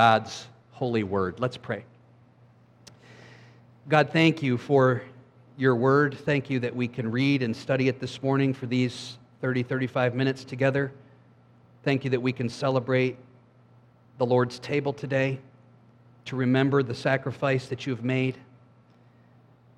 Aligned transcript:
God's 0.00 0.46
holy 0.70 1.02
word. 1.02 1.40
Let's 1.40 1.58
pray. 1.58 1.84
God, 3.86 4.08
thank 4.14 4.42
you 4.42 4.56
for 4.56 5.02
your 5.58 5.76
word. 5.76 6.16
Thank 6.24 6.48
you 6.48 6.58
that 6.60 6.74
we 6.74 6.88
can 6.88 7.10
read 7.10 7.42
and 7.42 7.54
study 7.54 7.86
it 7.86 8.00
this 8.00 8.22
morning 8.22 8.54
for 8.54 8.64
these 8.64 9.18
30, 9.42 9.62
35 9.62 10.14
minutes 10.14 10.42
together. 10.42 10.90
Thank 11.82 12.04
you 12.04 12.10
that 12.12 12.22
we 12.22 12.32
can 12.32 12.48
celebrate 12.48 13.18
the 14.16 14.24
Lord's 14.24 14.58
table 14.58 14.94
today 14.94 15.38
to 16.24 16.34
remember 16.34 16.82
the 16.82 16.94
sacrifice 16.94 17.66
that 17.66 17.86
you've 17.86 18.02
made. 18.02 18.38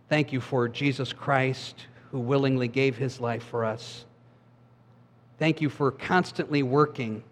Thank 0.08 0.32
you 0.32 0.40
for 0.40 0.68
Jesus 0.68 1.12
Christ 1.12 1.88
who 2.12 2.20
willingly 2.20 2.68
gave 2.68 2.96
his 2.96 3.18
life 3.18 3.42
for 3.42 3.64
us. 3.64 4.04
Thank 5.40 5.60
you 5.60 5.68
for 5.68 5.90
constantly 5.90 6.62
working 6.62 7.24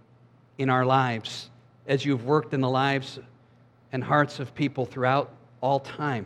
in 0.58 0.68
our 0.68 0.84
lives 0.84 1.49
as 1.90 2.04
you've 2.04 2.24
worked 2.24 2.54
in 2.54 2.60
the 2.60 2.70
lives 2.70 3.18
and 3.90 4.04
hearts 4.04 4.38
of 4.38 4.54
people 4.54 4.86
throughout 4.86 5.34
all 5.60 5.80
time. 5.80 6.24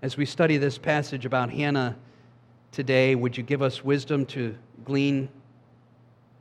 As 0.00 0.16
we 0.16 0.24
study 0.24 0.56
this 0.56 0.78
passage 0.78 1.26
about 1.26 1.50
Hannah 1.50 1.94
today, 2.72 3.14
would 3.14 3.36
you 3.36 3.42
give 3.42 3.60
us 3.60 3.84
wisdom 3.84 4.24
to 4.26 4.56
glean 4.86 5.28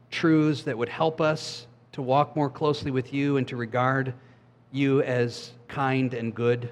truths 0.10 0.64
that 0.64 0.78
would 0.78 0.88
help 0.88 1.20
us 1.20 1.68
to 1.92 2.02
walk 2.02 2.34
more 2.34 2.50
closely 2.50 2.92
with 2.92 3.14
you 3.14 3.36
and 3.36 3.46
to 3.50 3.58
regard 3.58 4.14
you 4.72 5.02
as 5.02 5.52
kind 5.68 6.14
and 6.14 6.34
good? 6.34 6.72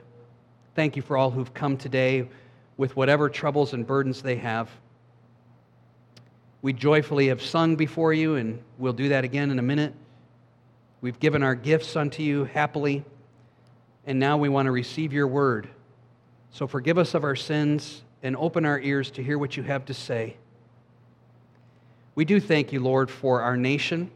Thank 0.73 0.95
you 0.95 1.02
for 1.02 1.18
all 1.18 1.29
who've 1.29 1.54
come 1.54 1.76
today 1.76 2.29
with 2.77 2.95
whatever 2.95 3.27
troubles 3.27 3.73
and 3.73 3.85
burdens 3.85 4.21
they 4.21 4.38
have. 4.38 4.70
We 6.62 6.71
joyfully 6.71 7.27
have 7.27 7.41
sung 7.41 7.76
before 7.76 8.13
you, 8.13 8.35
and 8.35 8.63
we'll 8.77 8.93
do 8.93 9.09
that 9.09 9.26
again 9.26 9.52
in 9.52 9.59
a 9.59 9.63
minute. 9.63 9.93
We've 11.01 11.19
given 11.19 11.43
our 11.43 11.55
gifts 11.55 11.95
unto 11.95 12.23
you 12.23 12.45
happily, 12.45 13.03
and 14.05 14.19
now 14.19 14.37
we 14.37 14.49
want 14.49 14.65
to 14.65 14.71
receive 14.71 15.13
your 15.13 15.27
word. 15.27 15.70
So 16.51 16.67
forgive 16.67 16.98
us 16.98 17.13
of 17.13 17.23
our 17.23 17.35
sins 17.35 18.01
and 18.23 18.35
open 18.35 18.65
our 18.65 18.79
ears 18.79 19.12
to 19.12 19.23
hear 19.23 19.37
what 19.37 19.57
you 19.57 19.63
have 19.63 19.85
to 19.85 19.93
say. 19.93 20.37
We 22.15 22.26
do 22.26 22.39
thank 22.39 22.73
you, 22.73 22.79
Lord, 22.79 23.12
for 23.12 23.41
our 23.41 23.55
nation. 23.55 24.09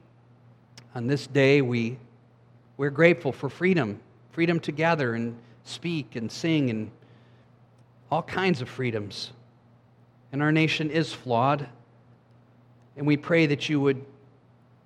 On 0.95 1.07
this 1.07 1.27
day, 1.27 1.61
we, 1.61 1.97
we're 2.77 2.89
grateful 2.89 3.31
for 3.31 3.49
freedom 3.49 3.99
freedom 4.31 4.59
to 4.61 4.71
gather 4.71 5.13
and 5.13 5.38
speak 5.63 6.16
and 6.16 6.31
sing 6.31 6.69
and 6.69 6.89
all 8.09 8.23
kinds 8.23 8.61
of 8.61 8.69
freedoms. 8.69 9.31
And 10.31 10.41
our 10.41 10.51
nation 10.51 10.89
is 10.89 11.13
flawed. 11.13 11.67
And 12.97 13.05
we 13.05 13.17
pray 13.17 13.45
that 13.47 13.69
you 13.69 13.79
would 13.81 14.03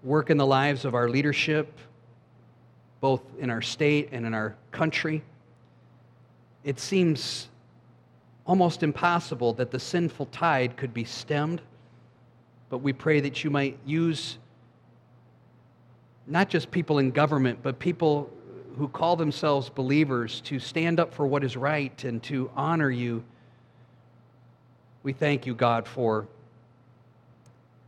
work 0.05 0.29
in 0.29 0.37
the 0.37 0.45
lives 0.45 0.85
of 0.85 0.93
our 0.93 1.09
leadership, 1.09 1.79
both 3.01 3.21
in 3.39 3.49
our 3.49 3.61
state 3.61 4.09
and 4.11 4.25
in 4.25 4.33
our 4.33 4.55
country. 4.71 5.23
It 6.63 6.79
seems 6.79 7.49
almost 8.45 8.83
impossible 8.83 9.53
that 9.53 9.71
the 9.71 9.79
sinful 9.79 10.27
tide 10.27 10.77
could 10.77 10.93
be 10.93 11.03
stemmed, 11.03 11.61
but 12.69 12.77
we 12.77 12.93
pray 12.93 13.19
that 13.19 13.43
you 13.43 13.49
might 13.49 13.79
use 13.83 14.37
not 16.27 16.49
just 16.49 16.69
people 16.69 16.99
in 16.99 17.09
government, 17.09 17.59
but 17.63 17.79
people 17.79 18.29
who 18.77 18.87
call 18.87 19.15
themselves 19.15 19.69
believers 19.69 20.41
to 20.41 20.59
stand 20.59 20.99
up 20.99 21.13
for 21.13 21.25
what 21.25 21.43
is 21.43 21.57
right 21.57 22.03
and 22.03 22.21
to 22.23 22.51
honor 22.55 22.91
you. 22.91 23.23
We 25.01 25.13
thank 25.13 25.45
you, 25.45 25.55
God, 25.55 25.87
for 25.87 26.27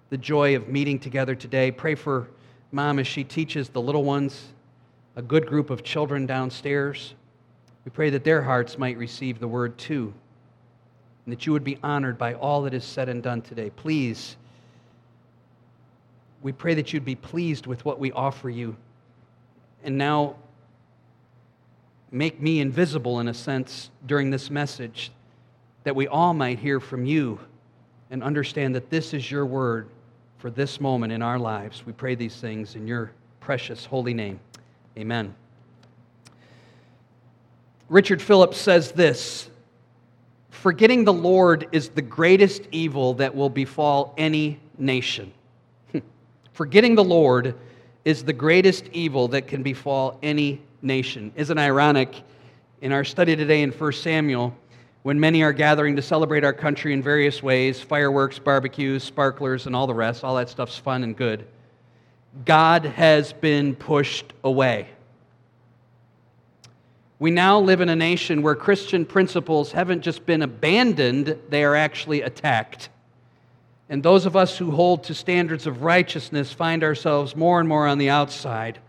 the 0.10 0.18
joy 0.18 0.56
of 0.56 0.68
meeting 0.68 1.00
together 1.00 1.36
today. 1.36 1.72
Pray 1.72 1.96
for 1.96 2.28
mom 2.72 3.00
as 3.00 3.08
she 3.08 3.24
teaches 3.24 3.70
the 3.70 3.82
little 3.82 4.04
ones, 4.04 4.54
a 5.16 5.22
good 5.22 5.46
group 5.46 5.70
of 5.70 5.84
children 5.84 6.26
downstairs. 6.26 7.14
We 7.84 7.92
pray 7.92 8.10
that 8.12 8.24
their 8.24 8.42
hearts 8.42 8.78
might 8.78 8.98
receive 8.98 9.40
the 9.40 9.48
word 9.48 9.78
too, 9.78 10.14
and 11.26 11.34
that 11.34 11.46
you 11.46 11.54
would 11.54 11.64
be 11.64 11.78
honored 11.84 12.18
by 12.18 12.34
all 12.36 12.62
that 12.64 12.74
is 12.74 12.86
said 12.86 13.10
and 13.10 13.22
done 13.22 13.42
today. 13.42 13.70
Please, 13.70 14.38
we 16.42 16.52
pray 16.52 16.74
that 16.76 16.94
you'd 16.94 17.06
be 17.06 17.16
pleased 17.16 17.68
with 17.68 17.84
what 17.84 18.00
we 18.00 18.12
offer 18.12 18.50
you. 18.50 18.76
And 19.84 19.98
now, 19.98 20.36
make 22.12 22.42
me 22.42 22.60
invisible 22.60 23.20
in 23.20 23.28
a 23.28 23.34
sense 23.34 23.90
during 24.06 24.30
this 24.30 24.50
message, 24.50 25.12
that 25.84 25.96
we 25.96 26.08
all 26.08 26.34
might 26.34 26.60
hear 26.60 26.80
from 26.80 27.06
you 27.06 27.40
and 28.10 28.24
understand 28.24 28.76
that 28.76 28.90
this 28.90 29.14
is 29.14 29.30
your 29.30 29.46
word 29.46 29.90
for 30.38 30.50
this 30.50 30.80
moment 30.80 31.12
in 31.12 31.22
our 31.22 31.40
lives. 31.40 31.86
We 31.86 31.94
pray 31.94 32.16
these 32.16 32.36
things 32.36 32.76
in 32.76 32.88
your 32.88 33.12
precious 33.40 33.86
holy 33.86 34.14
name. 34.14 34.40
Amen. 34.98 35.34
Richard 37.90 38.22
Phillips 38.22 38.58
says 38.58 38.92
this 38.92 39.50
Forgetting 40.50 41.06
the 41.06 41.14
Lord 41.14 41.68
is 41.72 41.90
the 41.90 42.02
greatest 42.02 42.64
evil 42.72 43.14
that 43.16 43.36
will 43.36 43.50
befall 43.50 44.14
any 44.18 44.60
nation. 44.78 45.32
Hmm. 45.92 46.00
Forgetting 46.54 46.96
the 46.96 47.04
Lord 47.04 47.56
is 48.06 48.24
the 48.24 48.34
greatest 48.34 48.88
evil 48.94 49.28
that 49.30 49.48
can 49.48 49.64
befall 49.64 50.20
any 50.24 50.62
nation. 50.82 51.32
Isn't 51.36 51.58
ironic? 51.58 52.24
In 52.82 52.92
our 52.92 53.04
study 53.04 53.36
today 53.36 53.64
in 53.64 53.72
1 53.72 53.92
Samuel, 53.94 54.56
when 55.04 55.20
many 55.20 55.44
are 55.44 55.54
gathering 55.54 55.96
to 55.96 56.02
celebrate 56.02 56.44
our 56.44 56.54
country 56.54 56.94
in 56.94 57.02
various 57.02 57.42
ways 57.42 57.80
fireworks, 57.80 58.40
barbecues, 58.40 59.04
sparklers, 59.04 59.66
and 59.66 59.76
all 59.76 59.88
the 59.88 59.94
rest. 59.94 60.24
All 60.24 60.36
that 60.36 60.50
stuff's 60.50 60.78
fun 60.78 61.04
and 61.04 61.16
good. 61.16 61.48
God 62.46 62.86
has 62.86 63.34
been 63.34 63.76
pushed 63.76 64.34
away. 64.44 64.90
We 67.20 67.32
now 67.32 67.60
live 67.60 67.82
in 67.82 67.90
a 67.90 67.96
nation 67.96 68.44
where 68.44 68.54
Christian 68.54 69.06
principles 69.06 69.72
haven't 69.72 70.02
just 70.02 70.26
been 70.26 70.44
abandoned, 70.44 71.40
they 71.50 71.64
are 71.64 71.76
actually 71.76 72.22
attacked. 72.22 72.90
And 73.90 74.04
those 74.04 74.26
of 74.26 74.36
us 74.36 74.58
who 74.58 74.72
hold 74.72 75.06
to 75.06 75.16
standards 75.16 75.66
of 75.66 75.82
righteousness 75.82 76.52
find 76.52 76.84
ourselves 76.84 77.36
more 77.36 77.60
and 77.60 77.68
more 77.68 77.88
on 77.88 77.98
the 77.98 78.10
outside. 78.10 78.80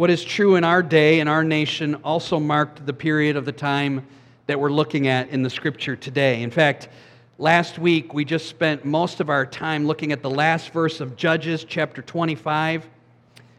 What 0.00 0.08
is 0.08 0.24
true 0.24 0.56
in 0.56 0.64
our 0.64 0.82
day 0.82 1.20
and 1.20 1.28
our 1.28 1.44
nation 1.44 1.96
also 1.96 2.40
marked 2.40 2.86
the 2.86 2.92
period 2.94 3.36
of 3.36 3.44
the 3.44 3.52
time 3.52 4.06
that 4.46 4.58
we're 4.58 4.72
looking 4.72 5.08
at 5.08 5.28
in 5.28 5.42
the 5.42 5.50
scripture 5.50 5.94
today. 5.94 6.42
In 6.42 6.50
fact, 6.50 6.88
last 7.36 7.78
week 7.78 8.14
we 8.14 8.24
just 8.24 8.48
spent 8.48 8.86
most 8.86 9.20
of 9.20 9.28
our 9.28 9.44
time 9.44 9.86
looking 9.86 10.10
at 10.10 10.22
the 10.22 10.30
last 10.30 10.70
verse 10.70 11.00
of 11.02 11.16
Judges 11.16 11.64
chapter 11.64 12.00
25, 12.00 12.88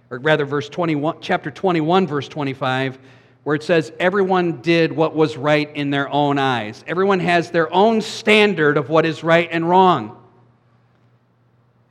or 0.10 0.18
rather 0.18 0.44
verse 0.44 0.68
21, 0.68 1.18
chapter 1.22 1.52
21 1.52 2.08
verse 2.08 2.28
25, 2.28 2.98
where 3.44 3.56
it 3.56 3.62
says 3.62 3.94
everyone 4.00 4.62
did 4.64 4.92
what 4.92 5.16
was 5.16 5.38
right 5.38 5.70
in 5.76 5.92
their 5.92 6.10
own 6.10 6.40
eyes. 6.40 6.84
Everyone 6.88 7.20
has 7.20 7.52
their 7.52 7.72
own 7.72 8.02
standard 8.02 8.78
of 8.78 8.90
what 8.90 9.06
is 9.06 9.24
right 9.24 9.48
and 9.52 9.70
wrong. 9.70 10.20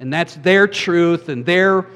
And 0.00 0.12
that's 0.12 0.34
their 0.34 0.66
truth 0.66 1.28
and 1.28 1.46
their 1.46 1.86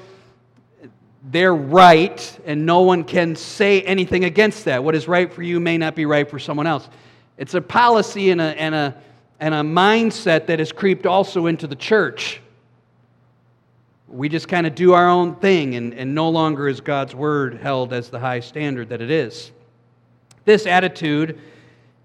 they're 1.31 1.55
right, 1.55 2.41
and 2.45 2.67
no 2.67 2.83
one 2.83 3.03
can 3.03 3.35
say 3.35 3.81
anything 3.83 4.25
against 4.25 4.67
that. 4.67 4.85
What 4.85 4.95
is 4.95 5.09
right 5.09 5.33
for 5.33 5.43
you 5.43 5.59
may 5.59 5.79
not 5.79 5.95
be 5.95 6.05
right 6.05 6.29
for 6.29 6.39
someone 6.39 6.67
else. 6.67 6.89
It's 7.39 7.55
a 7.55 7.63
policy 7.63 8.31
and 8.31 8.41
a, 8.41 8.61
and 8.61 8.75
a, 8.75 8.97
and 9.41 9.55
a 9.55 9.63
mindset 9.63 10.47
that 10.47 10.59
has 10.59 10.71
creeped 10.71 11.07
also 11.07 11.47
into 11.47 11.67
the 11.67 11.77
church. 11.77 12.41
We 14.07 14.29
just 14.29 14.49
kind 14.49 14.67
of 14.67 14.75
do 14.75 14.93
our 14.93 15.09
own 15.09 15.37
thing, 15.37 15.77
and, 15.77 15.95
and 15.95 16.15
no 16.15 16.29
longer 16.29 16.69
is 16.69 16.81
God's 16.81 17.15
word 17.15 17.55
held 17.55 17.93
as 17.95 18.11
the 18.11 18.19
high 18.19 18.41
standard 18.41 18.91
that 18.91 19.01
it 19.01 19.11
is. 19.11 19.51
This 20.45 20.67
attitude 20.67 21.41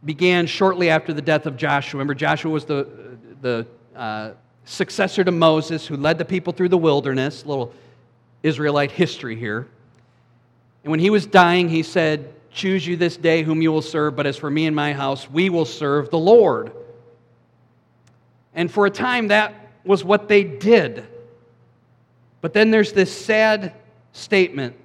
began 0.05 0.47
shortly 0.47 0.89
after 0.89 1.13
the 1.13 1.21
death 1.21 1.45
of 1.45 1.57
Joshua. 1.57 1.97
Remember, 1.97 2.15
Joshua 2.15 2.49
was 2.51 2.63
the, 2.63 2.87
the 3.41 3.67
uh, 3.95 4.31
successor 4.63 5.25
to 5.25 5.31
Moses 5.31 5.85
who 5.85 5.97
led 5.97 6.17
the 6.17 6.25
people 6.25 6.53
through 6.53 6.69
the 6.69 6.77
wilderness. 6.77 7.45
Little 7.45 7.73
Israelite 8.43 8.91
history 8.91 9.35
here. 9.35 9.67
And 10.83 10.91
when 10.91 10.99
he 10.99 11.09
was 11.09 11.25
dying, 11.25 11.69
he 11.69 11.83
said, 11.83 12.33
Choose 12.51 12.85
you 12.85 12.97
this 12.97 13.15
day 13.15 13.43
whom 13.43 13.61
you 13.61 13.71
will 13.71 13.81
serve, 13.81 14.15
but 14.15 14.25
as 14.25 14.37
for 14.37 14.49
me 14.49 14.65
and 14.65 14.75
my 14.75 14.93
house, 14.93 15.29
we 15.29 15.49
will 15.49 15.65
serve 15.65 16.09
the 16.09 16.17
Lord. 16.17 16.71
And 18.55 18.71
for 18.71 18.85
a 18.85 18.89
time, 18.89 19.27
that 19.27 19.53
was 19.83 20.03
what 20.03 20.27
they 20.27 20.43
did. 20.43 21.05
But 22.41 22.53
then 22.53 22.71
there's 22.71 22.91
this 22.91 23.15
sad 23.15 23.73
statement. 24.13 24.75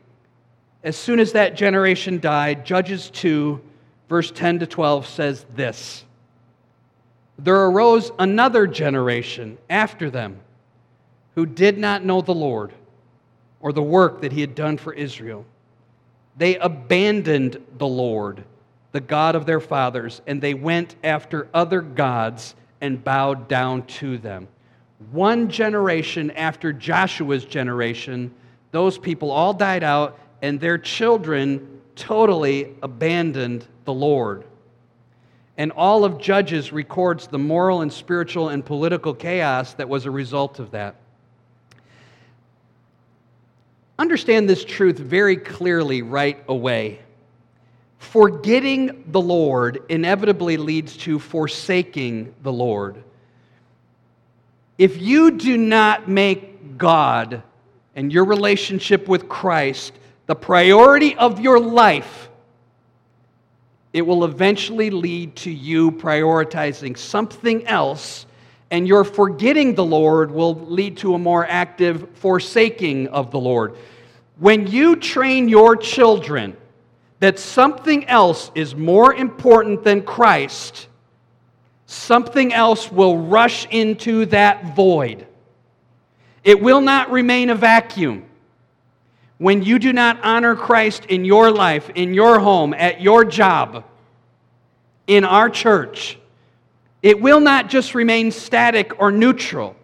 As 0.83 0.97
soon 0.97 1.19
as 1.19 1.33
that 1.33 1.57
generation 1.57 2.21
died, 2.21 2.67
Judges 2.67 3.09
2, 3.11 3.61
verse 4.09 4.31
10 4.31 4.59
to 4.59 4.67
12 4.67 5.07
says 5.07 5.47
this 5.55 6.05
There 7.39 7.65
arose 7.67 8.13
another 8.19 8.67
generation 8.67 9.57
after 9.71 10.11
them 10.11 10.41
who 11.35 11.47
did 11.47 11.79
not 11.79 12.05
know 12.05 12.21
the 12.21 12.35
Lord 12.35 12.73
or 13.65 13.73
the 13.73 13.83
work 13.83 14.21
that 14.21 14.31
he 14.31 14.43
had 14.43 14.55
done 14.55 14.77
for 14.77 14.93
Israel. 14.93 15.43
They 16.37 16.59
abandoned 16.59 17.57
the 17.79 17.87
Lord, 17.87 18.45
the 18.93 19.01
God 19.01 19.35
of 19.35 19.47
their 19.47 19.59
fathers, 19.59 20.21
and 20.27 20.39
they 20.39 20.53
went 20.53 20.97
after 21.03 21.49
other 21.55 21.81
gods 21.81 22.55
and 22.83 23.03
bowed 23.03 23.49
down 23.49 23.87
to 23.87 24.19
them. 24.19 24.49
One 25.13 25.49
generation 25.49 26.31
after 26.33 26.75
Joshua's 26.75 27.47
generation, 27.47 28.35
those 28.71 28.99
people 28.99 29.31
all 29.31 29.55
died 29.55 29.83
out, 29.83 30.19
and 30.43 30.61
their 30.61 30.77
children 30.77 31.81
totally 31.97 32.77
abandoned 32.83 33.67
the 33.87 33.95
Lord. 33.95 34.45
And 35.57 35.73
all 35.73 36.05
of 36.05 36.19
Judges 36.19 36.71
records 36.71 37.29
the 37.29 37.39
moral 37.39 37.81
and 37.81 37.91
spiritual 37.91 38.51
and 38.51 38.63
political 38.63 39.15
chaos 39.15 39.73
that 39.75 39.89
was 39.89 40.05
a 40.05 40.11
result 40.11 40.59
of 40.59 40.73
that. 40.73 40.97
Understand 43.99 44.49
this 44.49 44.65
truth 44.65 44.99
very 44.99 45.37
clearly 45.37 46.03
right 46.03 46.43
away. 46.49 47.01
Forgetting 47.99 49.05
the 49.09 49.21
Lord 49.21 49.83
inevitably 49.89 50.57
leads 50.57 50.97
to 50.99 51.19
forsaking 51.19 52.35
the 52.43 52.53
Lord. 52.53 53.03
If 54.77 55.01
you 55.01 55.31
do 55.31 55.57
not 55.57 56.09
make 56.09 56.77
God 56.77 57.43
and 57.95 58.13
your 58.13 58.25
relationship 58.25 59.07
with 59.09 59.29
Christ 59.29 59.93
the 60.27 60.35
priority 60.35 61.15
of 61.17 61.41
your 61.41 61.61
life, 61.61 62.29
it 63.93 64.03
will 64.03 64.25
eventually 64.25 64.91
lead 64.91 65.37
to 65.37 65.51
you 65.51 65.93
prioritizing 65.93 66.99
something 66.99 67.67
else, 67.67 68.27
and 68.75 68.89
your 68.89 69.05
forgetting 69.05 69.77
the 69.77 69.85
Lord 69.85 70.33
will 70.33 70.57
lead 70.57 70.97
to 70.97 71.15
a 71.15 71.19
more 71.19 71.47
active 71.47 72.09
forsaking 72.15 73.07
of 73.07 73.31
the 73.31 73.39
Lord. 73.39 73.77
When 74.41 74.67
you 74.67 74.97
train 74.97 75.49
your 75.49 75.77
children 75.77 76.57
that 77.21 77.39
something 77.39 78.05
else 78.07 78.51
is 78.57 78.75
more 78.75 79.15
important 79.15 79.85
than 79.85 80.03
Christ, 80.03 80.89
something 81.87 82.53
else 82.53 82.91
will 82.91 83.17
rush 83.17 83.65
into 83.71 84.27
that 84.27 84.75
void. 84.75 85.25
It 86.43 86.61
will 86.61 86.81
not 86.81 87.13
remain 87.13 87.51
a 87.51 87.55
vacuum. 87.55 88.25
When 89.39 89.63
you 89.63 89.79
do 89.79 89.93
not 89.93 90.19
honor 90.25 90.57
Christ 90.57 91.05
in 91.07 91.25
your 91.25 91.53
life, 91.53 91.91
in 91.95 92.13
your 92.13 92.41
home, 92.41 92.75
at 92.75 93.01
your 93.01 93.25
job, 93.25 93.85
in 95.07 95.25
our 95.25 95.49
church, 95.49 96.19
it 97.05 97.21
will 97.21 97.39
not 97.39 97.69
just 97.69 97.95
remain 97.95 98.31
static 98.31 98.99
or 98.99 99.13
neutral. 99.13 99.77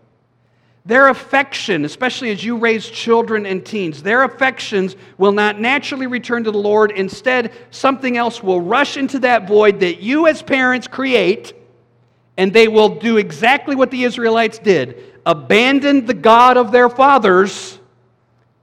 Their 0.86 1.08
affection, 1.08 1.84
especially 1.84 2.30
as 2.30 2.42
you 2.42 2.56
raise 2.56 2.88
children 2.88 3.44
and 3.44 3.64
teens, 3.64 4.02
their 4.02 4.22
affections 4.22 4.96
will 5.18 5.30
not 5.30 5.60
naturally 5.60 6.06
return 6.06 6.44
to 6.44 6.50
the 6.50 6.58
Lord. 6.58 6.92
Instead, 6.92 7.52
something 7.70 8.16
else 8.16 8.42
will 8.42 8.62
rush 8.62 8.96
into 8.96 9.18
that 9.18 9.46
void 9.46 9.80
that 9.80 10.00
you 10.00 10.28
as 10.28 10.40
parents 10.40 10.88
create, 10.88 11.52
and 12.38 12.54
they 12.54 12.68
will 12.68 12.98
do 12.98 13.18
exactly 13.18 13.76
what 13.76 13.90
the 13.90 14.02
Israelites 14.04 14.58
did 14.58 15.04
abandon 15.26 16.06
the 16.06 16.14
God 16.14 16.56
of 16.56 16.72
their 16.72 16.88
fathers 16.88 17.78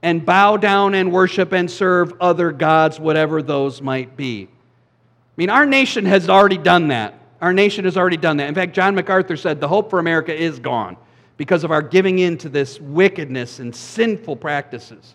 and 0.02 0.26
bow 0.26 0.56
down 0.56 0.96
and 0.96 1.12
worship 1.12 1.52
and 1.52 1.70
serve 1.70 2.12
other 2.20 2.50
gods, 2.50 2.98
whatever 2.98 3.40
those 3.40 3.80
might 3.80 4.16
be. 4.16 4.48
I 4.50 5.32
mean, 5.36 5.48
our 5.48 5.64
nation 5.64 6.06
has 6.06 6.28
already 6.28 6.58
done 6.58 6.88
that. 6.88 7.14
Our 7.40 7.52
nation 7.52 7.84
has 7.84 7.96
already 7.96 8.16
done 8.16 8.38
that. 8.38 8.48
In 8.48 8.54
fact, 8.54 8.74
John 8.74 8.94
MacArthur 8.94 9.36
said 9.36 9.60
the 9.60 9.68
hope 9.68 9.90
for 9.90 9.98
America 9.98 10.34
is 10.34 10.58
gone 10.58 10.96
because 11.36 11.62
of 11.64 11.70
our 11.70 11.82
giving 11.82 12.18
in 12.18 12.36
to 12.38 12.48
this 12.48 12.80
wickedness 12.80 13.60
and 13.60 13.74
sinful 13.74 14.36
practices. 14.36 15.14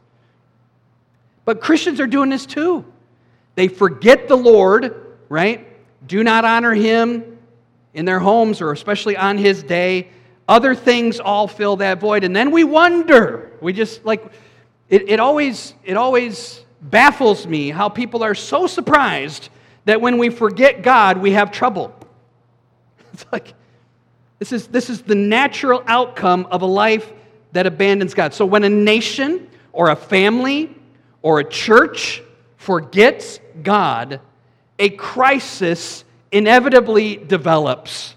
But 1.46 1.60
Christians 1.60 2.00
are 2.00 2.08
doing 2.08 2.30
this 2.30 2.46
too. 2.46 2.86
They 3.56 3.68
forget 3.68 4.28
the 4.28 4.38
Lord, 4.38 5.16
right? 5.28 5.68
Do 6.08 6.24
not 6.24 6.46
honor 6.46 6.74
him 6.74 7.38
in 7.94 8.06
their 8.06 8.20
homes 8.20 8.62
or 8.62 8.72
especially 8.72 9.18
on 9.18 9.38
his 9.38 9.62
day. 9.62 10.08
Other 10.48 10.76
things 10.76 11.20
all 11.20 11.48
fill 11.48 11.76
that 11.78 12.00
void. 12.00 12.24
And 12.24 12.36
then 12.36 12.52
we 12.52 12.64
wonder. 12.64 13.52
We 13.62 13.74
just 13.74 14.06
like, 14.06 14.24
it, 14.90 15.10
it, 15.10 15.20
always, 15.20 15.74
it 15.84 15.98
always 15.98 16.64
baffles 16.82 17.46
me 17.46 17.70
how 17.70 17.90
people 17.90 18.24
are 18.24 18.36
so 18.36 18.66
surprised 18.68 19.50
that 19.86 20.00
when 20.00 20.18
we 20.18 20.30
forget 20.30 20.82
God, 20.82 21.18
we 21.18 21.32
have 21.32 21.52
trouble. 21.52 21.94
It's 23.22 23.26
like, 23.32 23.54
this 24.40 24.52
is, 24.52 24.68
this 24.68 24.90
is 24.90 25.04
the 25.04 25.16
natural 25.16 25.84
outcome 25.88 26.48
of 26.50 26.64
a 26.64 26.66
life 26.66 27.12
that 27.52 27.68
abandons 27.68 28.14
God. 28.14 28.34
So 28.34 28.46
when 28.46 28.64
a 28.64 28.70
nation 28.70 29.48
or 29.72 29.90
a 29.90 29.96
family 29.96 30.76
or 31.22 31.40
a 31.40 31.44
church 31.48 32.24
forgets 32.58 33.40
God, 33.62 34.20
a 34.80 34.90
crisis 34.90 36.04
inevitably 36.32 37.18
develops. 37.18 38.16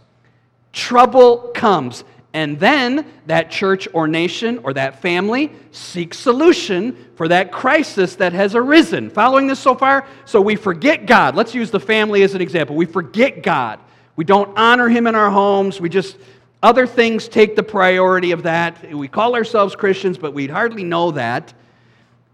Trouble 0.73 1.51
comes. 1.55 2.05
And 2.33 2.59
then 2.59 3.07
that 3.27 3.51
church 3.51 3.89
or 3.93 4.07
nation 4.09 4.59
or 4.59 4.75
that 4.75 5.01
family 5.01 5.53
seeks 5.71 6.19
solution 6.19 6.97
for 7.15 7.29
that 7.29 7.51
crisis 7.53 8.17
that 8.17 8.33
has 8.33 8.55
arisen. 8.55 9.11
Following 9.11 9.47
this 9.47 9.59
so 9.59 9.75
far? 9.75 10.07
So 10.25 10.41
we 10.41 10.57
forget 10.57 11.07
God. 11.07 11.35
Let's 11.35 11.55
use 11.55 11.71
the 11.71 11.81
family 11.81 12.23
as 12.25 12.35
an 12.35 12.43
example. 12.43 12.77
We 12.77 12.87
forget 12.87 13.43
God. 13.43 13.79
We 14.17 14.25
don't 14.25 14.57
honor 14.59 14.89
Him 14.89 15.07
in 15.07 15.15
our 15.15 15.31
homes. 15.31 15.81
We 15.81 15.89
just, 15.89 16.17
other 16.63 16.87
things 16.87 17.29
take 17.29 17.55
the 17.55 17.63
priority 17.63 18.33
of 18.33 18.43
that. 18.43 18.93
We 18.93 19.09
call 19.09 19.35
ourselves 19.35 19.77
Christians, 19.77 20.19
but 20.19 20.35
we'd 20.35 20.51
hardly 20.51 20.85
know 20.85 21.13
that. 21.13 21.55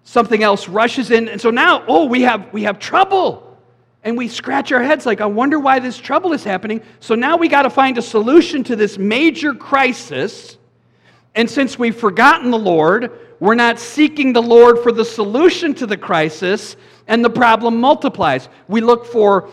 Something 0.04 0.42
else 0.42 0.68
rushes 0.68 1.10
in. 1.10 1.28
And 1.28 1.40
so 1.40 1.50
now, 1.50 1.84
oh, 1.86 2.06
we 2.06 2.22
have, 2.22 2.52
we 2.52 2.62
have 2.62 2.78
trouble. 2.78 3.58
And 4.04 4.16
we 4.16 4.26
scratch 4.26 4.72
our 4.72 4.82
heads 4.82 5.06
like, 5.06 5.20
I 5.20 5.26
wonder 5.26 5.60
why 5.60 5.78
this 5.78 5.96
trouble 5.98 6.32
is 6.32 6.42
happening. 6.42 6.82
So 6.98 7.14
now 7.14 7.36
we 7.36 7.48
got 7.48 7.62
to 7.62 7.70
find 7.70 7.98
a 7.98 8.02
solution 8.02 8.64
to 8.64 8.74
this 8.74 8.98
major 8.98 9.54
crisis. 9.54 10.56
And 11.34 11.48
since 11.48 11.78
we've 11.78 11.96
forgotten 11.96 12.50
the 12.50 12.58
Lord, 12.58 13.12
we're 13.38 13.54
not 13.54 13.78
seeking 13.78 14.32
the 14.32 14.42
Lord 14.42 14.80
for 14.80 14.92
the 14.92 15.04
solution 15.04 15.74
to 15.74 15.86
the 15.86 15.96
crisis, 15.96 16.76
and 17.08 17.24
the 17.24 17.30
problem 17.30 17.80
multiplies. 17.80 18.48
We 18.68 18.80
look 18.80 19.06
for, 19.06 19.48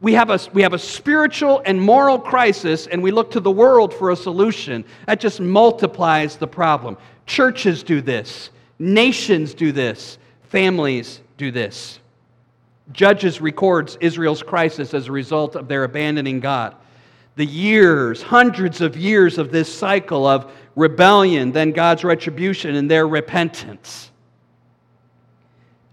we 0.00 0.12
have 0.12 0.30
a, 0.30 0.38
we 0.52 0.62
have 0.62 0.74
a 0.74 0.78
spiritual 0.78 1.60
and 1.64 1.80
moral 1.80 2.18
crisis, 2.18 2.86
and 2.86 3.02
we 3.02 3.10
look 3.10 3.32
to 3.32 3.40
the 3.40 3.50
world 3.50 3.92
for 3.92 4.10
a 4.10 4.16
solution. 4.16 4.84
That 5.06 5.18
just 5.18 5.40
multiplies 5.40 6.36
the 6.36 6.46
problem. 6.46 6.96
Churches 7.26 7.82
do 7.82 8.00
this, 8.00 8.50
nations 8.78 9.54
do 9.54 9.72
this, 9.72 10.18
families 10.44 11.20
do 11.36 11.50
this. 11.50 11.98
Judges 12.92 13.40
records 13.40 13.98
Israel's 14.00 14.42
crisis 14.42 14.94
as 14.94 15.08
a 15.08 15.12
result 15.12 15.56
of 15.56 15.68
their 15.68 15.84
abandoning 15.84 16.40
God. 16.40 16.74
The 17.36 17.44
years, 17.44 18.22
hundreds 18.22 18.80
of 18.80 18.96
years 18.96 19.36
of 19.36 19.52
this 19.52 19.72
cycle 19.72 20.26
of 20.26 20.50
rebellion, 20.74 21.52
then 21.52 21.72
God's 21.72 22.02
retribution 22.02 22.76
and 22.76 22.90
their 22.90 23.06
repentance. 23.06 24.10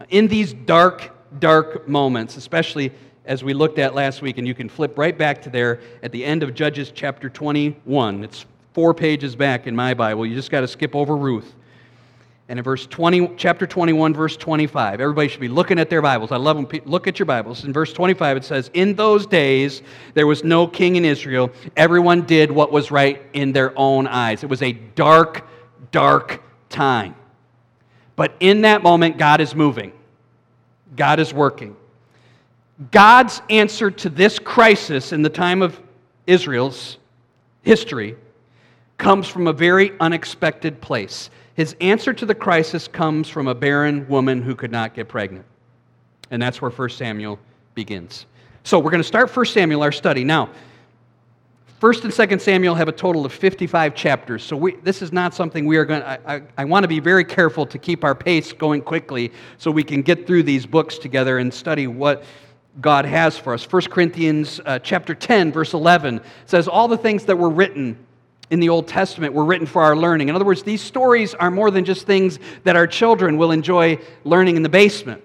In 0.10 0.28
these 0.28 0.54
dark, 0.54 1.12
dark 1.40 1.88
moments, 1.88 2.38
especially 2.38 2.92
as 3.26 3.44
we 3.44 3.54
looked 3.54 3.80
at 3.80 3.96
last 3.96 4.22
week, 4.22 4.38
and 4.38 4.48
you 4.48 4.54
can 4.54 4.70
flip 4.70 4.98
right 4.98 5.18
back 5.18 5.42
to 5.44 5.50
there 5.50 5.80
at 6.04 6.12
the 6.12 6.24
end 6.24 6.44
of 6.44 6.54
Judges 6.54 6.92
chapter 6.94 7.30
21. 7.30 8.24
It's 8.24 8.46
four 8.74 8.94
pages 8.94 9.36
back 9.36 9.68
in 9.68 9.76
my 9.76 9.94
Bible. 9.94 10.26
You 10.26 10.36
just 10.36 10.52
got 10.52 10.62
to 10.62 10.68
skip 10.68 10.96
over 10.96 11.16
Ruth. 11.16 11.56
And 12.48 12.60
in 12.60 12.64
verse 12.64 12.86
20, 12.86 13.32
chapter 13.38 13.66
21, 13.66 14.14
verse 14.14 14.38
25, 14.38 15.02
everybody 15.02 15.28
should 15.28 15.40
be 15.40 15.48
looking 15.48 15.80
at 15.80 15.90
their 15.90 16.02
Bibles. 16.02 16.32
I 16.32 16.38
love 16.38 16.58
them. 16.58 16.82
Look 16.86 17.08
at 17.08 17.18
your 17.18 17.26
Bibles. 17.26 17.64
In 17.64 17.74
verse 17.74 17.92
25, 17.92 18.38
it 18.38 18.44
says, 18.44 18.70
In 18.76 18.94
those 18.94 19.26
days, 19.26 19.82
there 20.14 20.28
was 20.28 20.44
no 20.44 20.68
king 20.68 20.96
in 20.96 21.06
Israel. 21.06 21.52
Everyone 21.76 22.22
did 22.22 22.52
what 22.52 22.72
was 22.72 22.92
right 22.92 23.20
in 23.34 23.52
their 23.52 23.74
own 23.76 24.06
eyes. 24.06 24.44
It 24.44 24.50
was 24.50 24.62
a 24.62 24.74
dark, 24.74 25.48
dark 25.92 26.44
time. 26.70 27.16
But 28.16 28.36
in 28.40 28.62
that 28.62 28.84
moment, 28.84 29.18
God 29.18 29.42
is 29.42 29.56
moving, 29.56 29.92
God 30.96 31.20
is 31.20 31.34
working. 31.34 31.76
God's 32.92 33.42
answer 33.50 33.90
to 33.90 34.10
this 34.10 34.38
crisis 34.38 35.14
in 35.14 35.22
the 35.22 35.30
time 35.30 35.62
of 35.62 35.80
Israel's 36.28 36.98
history 37.62 38.16
comes 38.98 39.28
from 39.28 39.48
a 39.48 39.54
very 39.54 39.94
unexpected 40.00 40.82
place. 40.82 41.30
His 41.56 41.76
answer 41.80 42.14
to 42.14 42.26
the 42.26 42.36
crisis 42.36 42.88
comes 42.88 43.30
from 43.30 43.48
a 43.48 43.56
barren 43.56 44.08
woman 44.10 44.42
who 44.42 44.56
could 44.56 44.72
not 44.72 44.94
get 44.94 45.08
pregnant. 45.08 45.46
And 46.32 46.42
that's 46.42 46.62
where 46.62 46.72
1 46.72 46.90
Samuel 46.90 47.40
begins. 47.76 48.26
So 48.64 48.80
we're 48.80 48.92
going 48.92 49.04
to 49.04 49.08
start 49.08 49.36
1 49.36 49.46
Samuel, 49.46 49.84
our 49.84 49.92
study. 49.92 50.24
Now, 50.24 50.50
1st 51.82 52.06
and 52.06 52.14
2nd 52.14 52.42
Samuel 52.42 52.74
have 52.74 52.88
a 52.88 52.92
total 52.92 53.26
of 53.26 53.34
55 53.34 53.96
chapters. 53.96 54.44
So 54.44 54.58
we, 54.58 54.76
this 54.78 55.02
is 55.02 55.14
not 55.14 55.34
something 55.34 55.66
we 55.66 55.78
are 55.78 55.86
going 55.86 56.02
to, 56.02 56.30
I, 56.30 56.42
I 56.58 56.66
want 56.66 56.84
to 56.84 56.88
be 56.88 57.00
very 57.00 57.24
careful 57.24 57.66
to 57.68 57.78
keep 57.78 58.04
our 58.04 58.16
pace 58.16 58.54
going 58.54 58.82
quickly 58.82 59.32
so 59.58 59.72
we 59.72 59.84
can 59.84 60.02
get 60.02 60.26
through 60.26 60.44
these 60.44 60.66
books 60.66 60.98
together 60.98 61.38
and 61.38 61.54
study 61.54 61.88
what 61.88 62.24
God 62.82 63.06
has 63.06 63.38
for 63.38 63.54
us. 63.54 63.72
1 63.72 63.84
Corinthians 63.84 64.60
uh, 64.66 64.80
chapter 64.80 65.16
10, 65.16 65.52
verse 65.52 65.74
11 65.74 66.22
says, 66.46 66.68
All 66.68 66.88
the 66.88 66.98
things 66.98 67.26
that 67.26 67.38
were 67.38 67.50
written 67.50 67.98
in 68.50 68.60
the 68.60 68.70
Old 68.70 68.88
Testament 68.88 69.34
were 69.34 69.46
written 69.46 69.66
for 69.66 69.82
our 69.82 69.96
learning. 69.96 70.30
In 70.30 70.36
other 70.36 70.46
words, 70.46 70.64
these 70.64 70.82
stories 70.82 71.34
are 71.34 71.50
more 71.50 71.72
than 71.72 71.86
just 71.86 72.06
things 72.06 72.40
that 72.64 72.76
our 72.76 72.88
children 72.88 73.38
will 73.38 73.52
enjoy 73.52 74.00
learning 74.24 74.56
in 74.56 74.64
the 74.64 74.70
basement. 74.70 75.24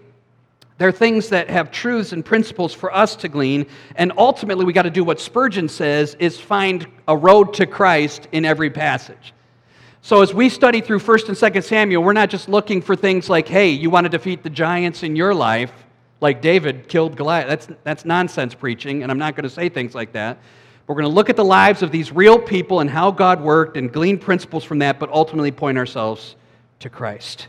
They're 0.79 0.93
things 0.93 1.29
that 1.29 1.51
have 1.51 1.71
truths 1.71 2.13
and 2.13 2.25
principles 2.25 2.73
for 2.73 2.95
us 2.95 3.15
to 3.17 3.29
glean. 3.29 3.67
And 3.97 4.13
ultimately, 4.17 4.65
we 4.65 4.73
got 4.73 4.85
to 4.85 4.91
do 4.91 5.05
what 5.05 5.21
Spurgeon 5.21 5.69
says 5.69 6.17
is 6.19 6.41
find 6.41 6.87
a 7.07 7.15
road 7.15 7.53
to 7.55 7.67
Christ 7.67 8.29
in 8.33 8.47
every 8.47 8.71
passage. 8.71 9.35
So 10.01 10.23
as 10.23 10.33
we 10.33 10.49
study 10.49 10.81
through 10.81 11.01
1st 11.01 11.29
and 11.29 11.37
2nd 11.37 11.65
Samuel, 11.65 12.03
we're 12.03 12.15
not 12.15 12.31
just 12.31 12.49
looking 12.49 12.81
for 12.81 12.97
things 12.97 13.29
like, 13.29 13.47
hey, 13.47 13.69
you 13.69 13.91
want 13.91 14.07
to 14.07 14.09
defeat 14.09 14.43
the 14.43 14.49
giants 14.49 15.03
in 15.03 15.15
your 15.15 15.35
life, 15.35 15.73
like 16.21 16.43
David 16.43 16.89
killed 16.89 17.17
Goliath. 17.17 17.49
That's, 17.49 17.69
that's 17.85 18.05
nonsense 18.05 18.55
preaching, 18.55 19.03
and 19.03 19.11
I'm 19.11 19.19
not 19.19 19.37
going 19.37 19.45
to 19.45 19.51
say 19.51 19.69
things 19.69 19.95
like 19.95 20.13
that. 20.13 20.39
We're 20.87 20.97
going 20.97 21.05
to 21.05 21.15
look 21.15 21.31
at 21.31 21.37
the 21.37 21.45
lives 21.45 21.83
of 21.83 21.93
these 21.93 22.11
real 22.11 22.39
people 22.39 22.81
and 22.81 22.91
how 22.91 23.11
God 23.11 23.41
worked 23.41 23.77
and 23.77 23.93
glean 23.93 24.19
principles 24.19 24.65
from 24.65 24.81
that, 24.81 24.99
but 24.99 25.09
ultimately 25.11 25.53
point 25.53 25.79
ourselves 25.79 26.37
to 26.81 26.91
Christ. 26.91 27.49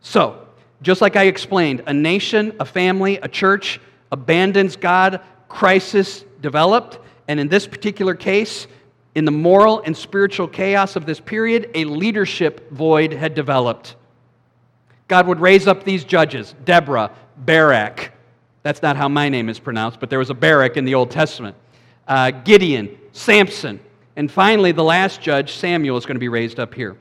So, 0.00 0.46
just 0.82 1.00
like 1.00 1.16
I 1.16 1.24
explained, 1.24 1.82
a 1.86 1.92
nation, 1.92 2.54
a 2.58 2.64
family, 2.64 3.18
a 3.18 3.28
church 3.28 3.80
abandons 4.12 4.76
God, 4.76 5.20
crisis 5.48 6.24
developed, 6.40 6.98
and 7.28 7.38
in 7.38 7.48
this 7.48 7.66
particular 7.66 8.14
case, 8.14 8.66
in 9.14 9.24
the 9.24 9.30
moral 9.30 9.80
and 9.80 9.96
spiritual 9.96 10.48
chaos 10.48 10.96
of 10.96 11.06
this 11.06 11.20
period, 11.20 11.70
a 11.74 11.84
leadership 11.84 12.70
void 12.70 13.12
had 13.12 13.34
developed. 13.34 13.96
God 15.08 15.26
would 15.26 15.40
raise 15.40 15.66
up 15.66 15.84
these 15.84 16.04
judges 16.04 16.54
Deborah, 16.64 17.10
Barak. 17.36 18.12
That's 18.62 18.82
not 18.82 18.96
how 18.96 19.08
my 19.08 19.28
name 19.28 19.48
is 19.48 19.58
pronounced, 19.58 20.00
but 20.00 20.08
there 20.08 20.18
was 20.18 20.30
a 20.30 20.34
Barak 20.34 20.76
in 20.76 20.84
the 20.84 20.94
Old 20.94 21.10
Testament. 21.10 21.56
Uh, 22.08 22.30
Gideon, 22.30 22.98
Samson, 23.12 23.80
and 24.16 24.30
finally, 24.30 24.72
the 24.72 24.84
last 24.84 25.20
judge, 25.20 25.52
Samuel, 25.52 25.96
is 25.96 26.06
going 26.06 26.14
to 26.14 26.20
be 26.20 26.28
raised 26.28 26.60
up 26.60 26.74
here. 26.74 26.96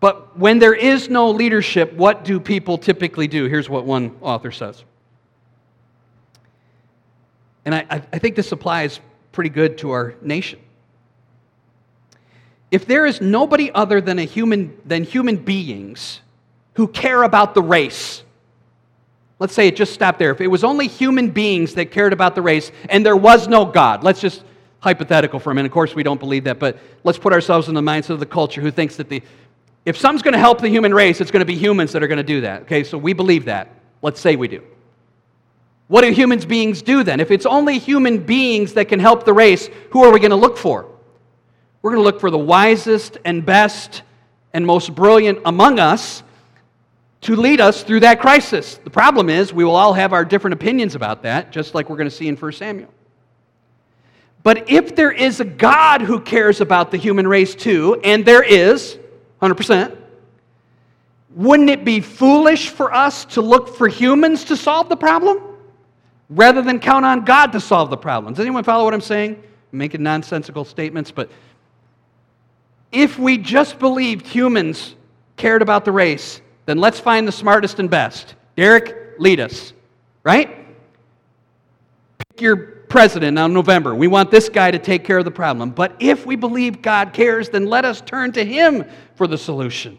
But 0.00 0.38
when 0.38 0.58
there 0.60 0.74
is 0.74 1.08
no 1.08 1.30
leadership, 1.30 1.92
what 1.92 2.24
do 2.24 2.38
people 2.38 2.78
typically 2.78 3.26
do? 3.26 3.46
Here's 3.46 3.68
what 3.68 3.84
one 3.84 4.16
author 4.20 4.52
says. 4.52 4.84
And 7.64 7.74
I, 7.74 8.02
I 8.12 8.18
think 8.18 8.36
this 8.36 8.52
applies 8.52 9.00
pretty 9.32 9.50
good 9.50 9.78
to 9.78 9.90
our 9.90 10.14
nation. 10.22 10.60
If 12.70 12.86
there 12.86 13.06
is 13.06 13.20
nobody 13.20 13.72
other 13.72 14.00
than, 14.00 14.18
a 14.18 14.24
human, 14.24 14.78
than 14.84 15.02
human 15.02 15.36
beings 15.36 16.20
who 16.78 16.86
care 16.86 17.24
about 17.24 17.54
the 17.54 17.60
race, 17.60 18.22
let's 19.40 19.52
say 19.52 19.66
it 19.66 19.74
just 19.74 19.92
stopped 19.92 20.20
there. 20.20 20.30
If 20.30 20.40
it 20.40 20.46
was 20.46 20.62
only 20.62 20.86
human 20.86 21.28
beings 21.28 21.74
that 21.74 21.90
cared 21.90 22.12
about 22.12 22.36
the 22.36 22.40
race 22.40 22.70
and 22.88 23.04
there 23.04 23.16
was 23.16 23.48
no 23.48 23.64
God, 23.64 24.04
let's 24.04 24.20
just 24.20 24.44
hypothetical 24.78 25.40
for 25.40 25.50
a 25.50 25.54
minute. 25.56 25.66
Of 25.66 25.72
course, 25.72 25.96
we 25.96 26.04
don't 26.04 26.20
believe 26.20 26.44
that, 26.44 26.60
but 26.60 26.78
let's 27.02 27.18
put 27.18 27.32
ourselves 27.32 27.66
in 27.66 27.74
the 27.74 27.80
mindset 27.80 28.10
of 28.10 28.20
the 28.20 28.26
culture 28.26 28.60
who 28.60 28.70
thinks 28.70 28.94
that 28.94 29.08
the, 29.08 29.20
if 29.86 29.96
something's 29.96 30.22
going 30.22 30.34
to 30.34 30.38
help 30.38 30.60
the 30.60 30.68
human 30.68 30.94
race, 30.94 31.20
it's 31.20 31.32
going 31.32 31.40
to 31.40 31.46
be 31.46 31.56
humans 31.56 31.90
that 31.90 32.02
are 32.04 32.06
going 32.06 32.18
to 32.18 32.22
do 32.22 32.42
that. 32.42 32.62
Okay, 32.62 32.84
so 32.84 32.96
we 32.96 33.12
believe 33.12 33.46
that. 33.46 33.74
Let's 34.00 34.20
say 34.20 34.36
we 34.36 34.46
do. 34.46 34.62
What 35.88 36.02
do 36.02 36.12
human 36.12 36.38
beings 36.38 36.80
do 36.80 37.02
then? 37.02 37.18
If 37.18 37.32
it's 37.32 37.44
only 37.44 37.80
human 37.80 38.18
beings 38.18 38.74
that 38.74 38.84
can 38.84 39.00
help 39.00 39.24
the 39.24 39.32
race, 39.32 39.68
who 39.90 40.04
are 40.04 40.12
we 40.12 40.20
going 40.20 40.30
to 40.30 40.36
look 40.36 40.56
for? 40.56 40.86
We're 41.82 41.90
going 41.90 42.04
to 42.04 42.06
look 42.06 42.20
for 42.20 42.30
the 42.30 42.38
wisest 42.38 43.18
and 43.24 43.44
best 43.44 44.02
and 44.52 44.64
most 44.64 44.94
brilliant 44.94 45.40
among 45.44 45.80
us 45.80 46.22
to 47.22 47.36
lead 47.36 47.60
us 47.60 47.82
through 47.82 48.00
that 48.00 48.20
crisis. 48.20 48.76
The 48.76 48.90
problem 48.90 49.28
is, 49.28 49.52
we 49.52 49.64
will 49.64 49.76
all 49.76 49.92
have 49.92 50.12
our 50.12 50.24
different 50.24 50.54
opinions 50.54 50.94
about 50.94 51.22
that, 51.22 51.50
just 51.50 51.74
like 51.74 51.90
we're 51.90 51.96
going 51.96 52.08
to 52.08 52.14
see 52.14 52.28
in 52.28 52.36
1 52.36 52.52
Samuel. 52.52 52.92
But 54.42 54.70
if 54.70 54.94
there 54.94 55.10
is 55.10 55.40
a 55.40 55.44
God 55.44 56.00
who 56.00 56.20
cares 56.20 56.60
about 56.60 56.90
the 56.90 56.96
human 56.96 57.26
race 57.26 57.54
too, 57.54 58.00
and 58.04 58.24
there 58.24 58.42
is, 58.42 58.98
100%, 59.42 59.96
wouldn't 61.34 61.70
it 61.70 61.84
be 61.84 62.00
foolish 62.00 62.68
for 62.68 62.94
us 62.94 63.24
to 63.26 63.40
look 63.40 63.76
for 63.76 63.88
humans 63.88 64.44
to 64.44 64.56
solve 64.56 64.88
the 64.88 64.96
problem? 64.96 65.48
rather 66.28 66.62
than 66.62 66.78
count 66.78 67.04
on 67.04 67.24
God 67.24 67.52
to 67.52 67.60
solve 67.60 67.90
the 67.90 67.96
problem. 67.96 68.34
Does 68.34 68.40
anyone 68.40 68.64
follow 68.64 68.84
what 68.84 68.94
I'm 68.94 69.00
saying? 69.00 69.42
I'm 69.72 69.78
making 69.78 70.02
nonsensical 70.02 70.64
statements, 70.64 71.10
but 71.10 71.30
if 72.92 73.18
we 73.18 73.38
just 73.38 73.78
believed 73.78 74.26
humans 74.26 74.94
cared 75.36 75.62
about 75.62 75.84
the 75.84 75.92
race, 75.92 76.40
then 76.68 76.78
let's 76.78 77.00
find 77.00 77.26
the 77.26 77.32
smartest 77.32 77.78
and 77.78 77.88
best. 77.88 78.34
Derek, 78.54 79.18
lead 79.18 79.40
us, 79.40 79.72
right? 80.22 80.66
Pick 82.18 82.40
your 82.40 82.56
president 82.56 83.38
on 83.38 83.54
November. 83.54 83.94
We 83.94 84.06
want 84.06 84.30
this 84.30 84.48
guy 84.48 84.70
to 84.70 84.78
take 84.78 85.04
care 85.04 85.18
of 85.18 85.24
the 85.24 85.30
problem. 85.30 85.70
But 85.70 85.96
if 85.98 86.26
we 86.26 86.36
believe 86.36 86.82
God 86.82 87.12
cares, 87.12 87.48
then 87.48 87.66
let 87.66 87.84
us 87.84 88.00
turn 88.02 88.32
to 88.32 88.44
him 88.44 88.84
for 89.14 89.26
the 89.26 89.38
solution. 89.38 89.98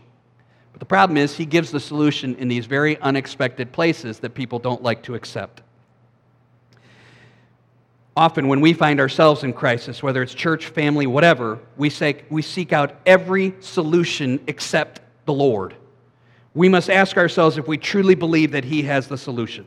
But 0.71 0.79
the 0.79 0.85
problem 0.85 1.17
is, 1.17 1.35
he 1.35 1.45
gives 1.45 1.71
the 1.71 1.79
solution 1.79 2.35
in 2.35 2.47
these 2.47 2.67
very 2.67 2.99
unexpected 2.99 3.71
places 3.71 4.19
that 4.19 4.35
people 4.35 4.59
don't 4.59 4.83
like 4.83 5.01
to 5.03 5.15
accept 5.15 5.63
often 8.19 8.49
when 8.49 8.59
we 8.59 8.73
find 8.73 8.99
ourselves 8.99 9.45
in 9.45 9.53
crisis, 9.53 10.03
whether 10.03 10.21
it's 10.21 10.33
church, 10.33 10.65
family, 10.65 11.07
whatever, 11.07 11.57
we, 11.77 11.89
say, 11.89 12.21
we 12.29 12.41
seek 12.41 12.73
out 12.73 12.99
every 13.05 13.55
solution 13.61 14.41
except 14.45 14.99
the 15.25 15.31
Lord. 15.31 15.73
We 16.53 16.69
must 16.69 16.89
ask 16.89 17.17
ourselves 17.17 17.57
if 17.57 17.67
we 17.67 17.77
truly 17.77 18.15
believe 18.15 18.51
that 18.51 18.65
He 18.65 18.81
has 18.83 19.07
the 19.07 19.17
solution. 19.17 19.65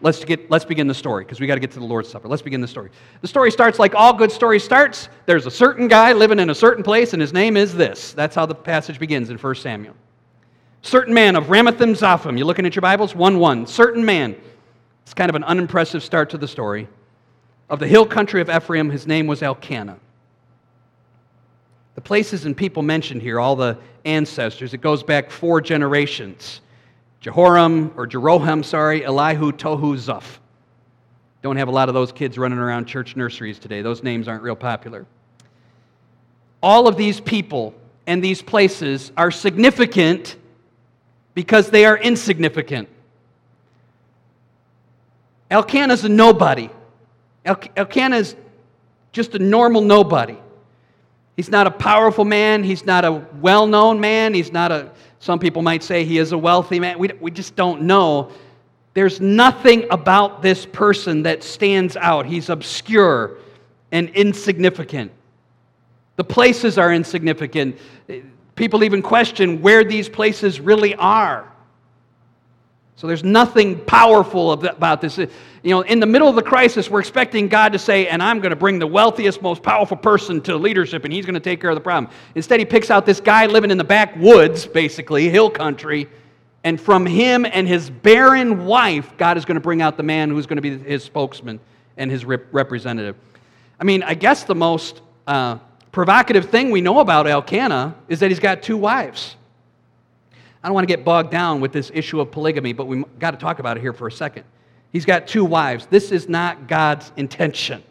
Let's, 0.00 0.24
get, 0.24 0.50
let's 0.50 0.64
begin 0.64 0.88
the 0.88 0.94
story 0.94 1.24
because 1.24 1.38
we 1.40 1.46
got 1.46 1.54
to 1.54 1.60
get 1.60 1.70
to 1.72 1.78
the 1.78 1.84
Lord's 1.84 2.08
Supper. 2.08 2.26
Let's 2.26 2.42
begin 2.42 2.60
the 2.60 2.66
story. 2.66 2.90
The 3.20 3.28
story 3.28 3.52
starts 3.52 3.78
like 3.78 3.94
all 3.94 4.12
good 4.12 4.32
stories 4.32 4.64
starts. 4.64 5.08
There's 5.26 5.46
a 5.46 5.50
certain 5.50 5.86
guy 5.86 6.12
living 6.12 6.40
in 6.40 6.50
a 6.50 6.54
certain 6.54 6.82
place, 6.82 7.12
and 7.12 7.22
his 7.22 7.32
name 7.32 7.56
is 7.56 7.72
this. 7.72 8.12
That's 8.12 8.34
how 8.34 8.46
the 8.46 8.54
passage 8.54 8.98
begins 8.98 9.30
in 9.30 9.38
1 9.38 9.54
Samuel. 9.54 9.94
Certain 10.82 11.14
man 11.14 11.36
of 11.36 11.44
Ramathaim 11.44 11.96
Zophim. 11.96 12.36
You 12.36 12.44
looking 12.44 12.66
at 12.66 12.74
your 12.74 12.82
Bibles? 12.82 13.14
1 13.14 13.38
1. 13.38 13.66
Certain 13.68 14.04
man. 14.04 14.34
It's 15.04 15.14
kind 15.14 15.30
of 15.30 15.36
an 15.36 15.44
unimpressive 15.44 16.02
start 16.02 16.30
to 16.30 16.38
the 16.38 16.48
story 16.48 16.88
of 17.72 17.78
the 17.78 17.86
hill 17.86 18.04
country 18.04 18.42
of 18.42 18.50
Ephraim, 18.50 18.90
his 18.90 19.06
name 19.06 19.26
was 19.26 19.42
Elkanah. 19.42 19.98
The 21.94 22.00
places 22.00 22.46
and 22.46 22.56
people 22.56 22.82
mentioned 22.82 23.22
here, 23.22 23.38
all 23.38 23.56
the 23.56 23.78
ancestors, 24.04 24.74
it 24.74 24.80
goes 24.80 25.02
back 25.02 25.30
four 25.30 25.60
generations. 25.60 26.60
Jehoram, 27.20 27.92
or 27.96 28.06
Jeroham, 28.06 28.64
sorry, 28.64 29.04
Elihu, 29.04 29.52
Tohu, 29.52 29.94
Zuph. 29.96 30.38
Don't 31.42 31.56
have 31.56 31.68
a 31.68 31.72
lot 31.72 31.88
of 31.88 31.94
those 31.94 32.12
kids 32.12 32.38
running 32.38 32.58
around 32.58 32.86
church 32.86 33.16
nurseries 33.16 33.58
today. 33.58 33.82
Those 33.82 34.02
names 34.02 34.28
aren't 34.28 34.42
real 34.42 34.56
popular. 34.56 35.06
All 36.62 36.88
of 36.88 36.96
these 36.96 37.20
people 37.20 37.74
and 38.06 38.22
these 38.22 38.42
places 38.42 39.12
are 39.16 39.30
significant 39.30 40.36
because 41.34 41.70
they 41.70 41.84
are 41.84 41.96
insignificant. 41.96 42.88
Elkanah's 45.50 46.04
a 46.04 46.08
nobody. 46.08 46.70
Elkanah 47.44 48.16
is 48.16 48.36
just 49.12 49.34
a 49.34 49.38
normal 49.38 49.82
nobody. 49.82 50.38
He's 51.42 51.50
not 51.50 51.66
a 51.66 51.72
powerful 51.72 52.24
man. 52.24 52.62
He's 52.62 52.86
not 52.86 53.04
a 53.04 53.26
well 53.40 53.66
known 53.66 53.98
man. 53.98 54.32
He's 54.32 54.52
not 54.52 54.70
a, 54.70 54.92
some 55.18 55.40
people 55.40 55.60
might 55.60 55.82
say 55.82 56.04
he 56.04 56.18
is 56.18 56.30
a 56.30 56.38
wealthy 56.38 56.78
man. 56.78 57.00
We, 57.00 57.10
we 57.20 57.32
just 57.32 57.56
don't 57.56 57.82
know. 57.82 58.30
There's 58.94 59.20
nothing 59.20 59.88
about 59.90 60.40
this 60.40 60.64
person 60.64 61.24
that 61.24 61.42
stands 61.42 61.96
out. 61.96 62.26
He's 62.26 62.48
obscure 62.48 63.38
and 63.90 64.08
insignificant. 64.10 65.10
The 66.14 66.22
places 66.22 66.78
are 66.78 66.92
insignificant. 66.92 67.76
People 68.54 68.84
even 68.84 69.02
question 69.02 69.60
where 69.62 69.82
these 69.82 70.08
places 70.08 70.60
really 70.60 70.94
are. 70.94 71.51
So 72.96 73.06
there's 73.06 73.24
nothing 73.24 73.80
powerful 73.80 74.52
about 74.52 75.00
this. 75.00 75.18
You 75.18 75.28
know, 75.64 75.80
in 75.80 75.98
the 75.98 76.06
middle 76.06 76.28
of 76.28 76.36
the 76.36 76.42
crisis, 76.42 76.88
we're 76.90 77.00
expecting 77.00 77.48
God 77.48 77.72
to 77.72 77.78
say, 77.78 78.06
and 78.06 78.22
I'm 78.22 78.38
going 78.38 78.50
to 78.50 78.56
bring 78.56 78.78
the 78.78 78.86
wealthiest, 78.86 79.42
most 79.42 79.62
powerful 79.62 79.96
person 79.96 80.40
to 80.42 80.56
leadership, 80.56 81.04
and 81.04 81.12
he's 81.12 81.26
going 81.26 81.34
to 81.34 81.40
take 81.40 81.60
care 81.60 81.70
of 81.70 81.76
the 81.76 81.80
problem. 81.80 82.12
Instead, 82.34 82.60
he 82.60 82.66
picks 82.66 82.90
out 82.90 83.06
this 83.06 83.20
guy 83.20 83.46
living 83.46 83.70
in 83.70 83.78
the 83.78 83.84
backwoods, 83.84 84.66
basically, 84.66 85.28
hill 85.30 85.50
country, 85.50 86.08
and 86.64 86.80
from 86.80 87.06
him 87.06 87.44
and 87.44 87.66
his 87.66 87.90
barren 87.90 88.66
wife, 88.66 89.16
God 89.16 89.36
is 89.36 89.44
going 89.44 89.56
to 89.56 89.60
bring 89.60 89.82
out 89.82 89.96
the 89.96 90.04
man 90.04 90.30
who's 90.30 90.46
going 90.46 90.56
to 90.56 90.62
be 90.62 90.78
his 90.78 91.02
spokesman 91.02 91.58
and 91.96 92.10
his 92.10 92.24
rep- 92.24 92.46
representative. 92.52 93.16
I 93.80 93.84
mean, 93.84 94.02
I 94.04 94.14
guess 94.14 94.44
the 94.44 94.54
most 94.54 95.00
uh, 95.26 95.58
provocative 95.90 96.50
thing 96.50 96.70
we 96.70 96.80
know 96.80 97.00
about 97.00 97.26
Elkanah 97.26 97.96
is 98.08 98.20
that 98.20 98.30
he's 98.30 98.38
got 98.38 98.62
two 98.62 98.76
wives. 98.76 99.36
I 100.62 100.68
don't 100.68 100.74
want 100.74 100.88
to 100.88 100.94
get 100.94 101.04
bogged 101.04 101.30
down 101.30 101.60
with 101.60 101.72
this 101.72 101.90
issue 101.92 102.20
of 102.20 102.30
polygamy, 102.30 102.72
but 102.72 102.86
we've 102.86 103.04
got 103.18 103.32
to 103.32 103.36
talk 103.36 103.58
about 103.58 103.76
it 103.76 103.80
here 103.80 103.92
for 103.92 104.06
a 104.06 104.12
second. 104.12 104.44
He's 104.92 105.04
got 105.04 105.26
two 105.26 105.44
wives. 105.44 105.86
This 105.86 106.12
is 106.12 106.28
not 106.28 106.68
God's 106.68 107.10
intention. 107.16 107.82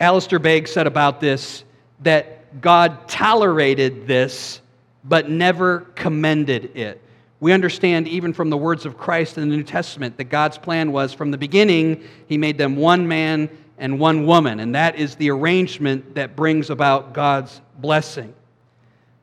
Alistair 0.00 0.38
Begg 0.38 0.66
said 0.66 0.86
about 0.86 1.20
this 1.20 1.64
that 2.00 2.60
God 2.60 3.06
tolerated 3.08 4.06
this, 4.06 4.60
but 5.04 5.28
never 5.28 5.80
commended 5.94 6.76
it. 6.76 7.00
We 7.40 7.52
understand, 7.52 8.06
even 8.08 8.32
from 8.32 8.50
the 8.50 8.56
words 8.56 8.86
of 8.86 8.96
Christ 8.96 9.36
in 9.36 9.48
the 9.48 9.56
New 9.56 9.62
Testament, 9.62 10.16
that 10.16 10.24
God's 10.24 10.58
plan 10.58 10.92
was 10.92 11.12
from 11.12 11.30
the 11.30 11.38
beginning, 11.38 12.04
He 12.28 12.38
made 12.38 12.56
them 12.56 12.76
one 12.76 13.06
man 13.06 13.50
and 13.78 13.98
one 13.98 14.26
woman, 14.26 14.60
and 14.60 14.74
that 14.74 14.96
is 14.96 15.16
the 15.16 15.30
arrangement 15.30 16.14
that 16.14 16.36
brings 16.36 16.70
about 16.70 17.12
God's 17.12 17.60
blessing. 17.78 18.32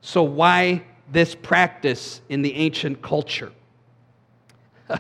So, 0.02 0.24
why 0.24 0.84
this 1.12 1.36
practice 1.36 2.22
in 2.30 2.42
the 2.42 2.54
ancient 2.56 3.02
culture. 3.02 3.52
I 4.90 5.00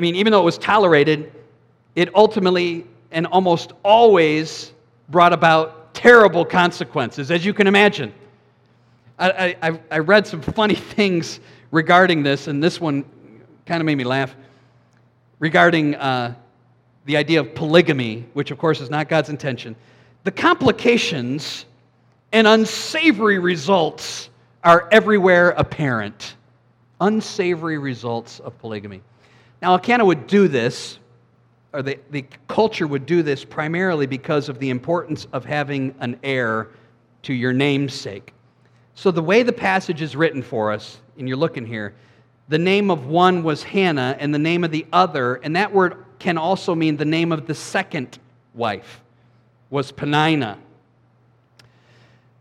mean, 0.00 0.16
even 0.16 0.32
though 0.32 0.40
it 0.40 0.44
was 0.44 0.58
tolerated, 0.58 1.32
it 1.96 2.14
ultimately 2.14 2.86
and 3.10 3.26
almost 3.26 3.72
always 3.82 4.72
brought 5.08 5.32
about 5.32 5.94
terrible 5.94 6.44
consequences, 6.44 7.30
as 7.30 7.44
you 7.44 7.52
can 7.52 7.66
imagine. 7.66 8.12
I, 9.18 9.56
I, 9.60 9.80
I 9.90 9.98
read 9.98 10.26
some 10.26 10.40
funny 10.58 10.74
things 10.74 11.40
regarding 11.70 12.22
this, 12.22 12.46
and 12.46 12.62
this 12.62 12.80
one 12.80 13.04
kind 13.66 13.80
of 13.80 13.86
made 13.86 13.96
me 13.96 14.04
laugh 14.04 14.34
regarding 15.38 15.94
uh, 15.94 16.34
the 17.04 17.16
idea 17.16 17.40
of 17.40 17.54
polygamy, 17.54 18.26
which 18.34 18.50
of 18.50 18.58
course 18.58 18.80
is 18.80 18.90
not 18.90 19.08
God's 19.08 19.28
intention. 19.28 19.76
The 20.24 20.30
complications 20.30 21.64
and 22.32 22.46
unsavory 22.46 23.38
results 23.38 24.27
are 24.64 24.88
everywhere 24.90 25.50
apparent. 25.50 26.34
Unsavory 27.00 27.78
results 27.78 28.40
of 28.40 28.58
polygamy. 28.58 29.02
Now, 29.62 29.72
Elkanah 29.72 30.04
would 30.04 30.26
do 30.26 30.48
this, 30.48 30.98
or 31.72 31.82
the, 31.82 31.98
the 32.10 32.24
culture 32.46 32.86
would 32.86 33.06
do 33.06 33.22
this 33.22 33.44
primarily 33.44 34.06
because 34.06 34.48
of 34.48 34.58
the 34.58 34.70
importance 34.70 35.26
of 35.32 35.44
having 35.44 35.94
an 36.00 36.18
heir 36.22 36.68
to 37.22 37.34
your 37.34 37.52
namesake. 37.52 38.32
So, 38.94 39.10
the 39.10 39.22
way 39.22 39.42
the 39.42 39.52
passage 39.52 40.02
is 40.02 40.16
written 40.16 40.42
for 40.42 40.72
us, 40.72 40.98
and 41.18 41.28
you're 41.28 41.36
looking 41.36 41.66
here, 41.66 41.94
the 42.48 42.58
name 42.58 42.90
of 42.90 43.06
one 43.06 43.42
was 43.42 43.62
Hannah, 43.62 44.16
and 44.18 44.34
the 44.34 44.38
name 44.38 44.64
of 44.64 44.70
the 44.70 44.86
other, 44.92 45.36
and 45.36 45.54
that 45.54 45.72
word 45.72 46.04
can 46.18 46.38
also 46.38 46.74
mean 46.74 46.96
the 46.96 47.04
name 47.04 47.30
of 47.30 47.46
the 47.46 47.54
second 47.54 48.18
wife, 48.54 49.02
was 49.70 49.92
Penina. 49.92 50.56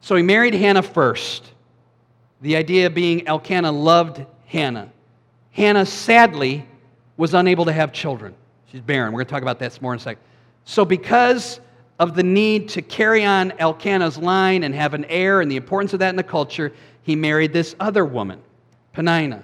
So 0.01 0.15
he 0.15 0.23
married 0.23 0.53
Hannah 0.53 0.81
first. 0.81 1.51
The 2.41 2.55
idea 2.55 2.89
being 2.89 3.27
Elkanah 3.27 3.71
loved 3.71 4.25
Hannah. 4.45 4.91
Hannah, 5.51 5.85
sadly, 5.85 6.67
was 7.17 7.33
unable 7.33 7.65
to 7.65 7.73
have 7.73 7.91
children. 7.91 8.35
She's 8.71 8.81
barren. 8.81 9.11
We're 9.11 9.19
going 9.19 9.27
to 9.27 9.31
talk 9.31 9.41
about 9.41 9.59
that 9.59 9.81
more 9.81 9.93
in 9.93 9.99
a 9.99 10.01
second. 10.01 10.21
So, 10.65 10.85
because 10.85 11.59
of 11.99 12.15
the 12.15 12.23
need 12.23 12.69
to 12.69 12.81
carry 12.81 13.25
on 13.25 13.51
Elkanah's 13.53 14.17
line 14.17 14.63
and 14.63 14.75
have 14.75 14.93
an 14.93 15.05
heir 15.05 15.41
and 15.41 15.49
the 15.49 15.55
importance 15.55 15.93
of 15.93 15.99
that 15.99 16.09
in 16.09 16.15
the 16.15 16.23
culture, 16.23 16.71
he 17.01 17.15
married 17.15 17.53
this 17.53 17.75
other 17.79 18.05
woman, 18.05 18.39
Penina. 18.95 19.43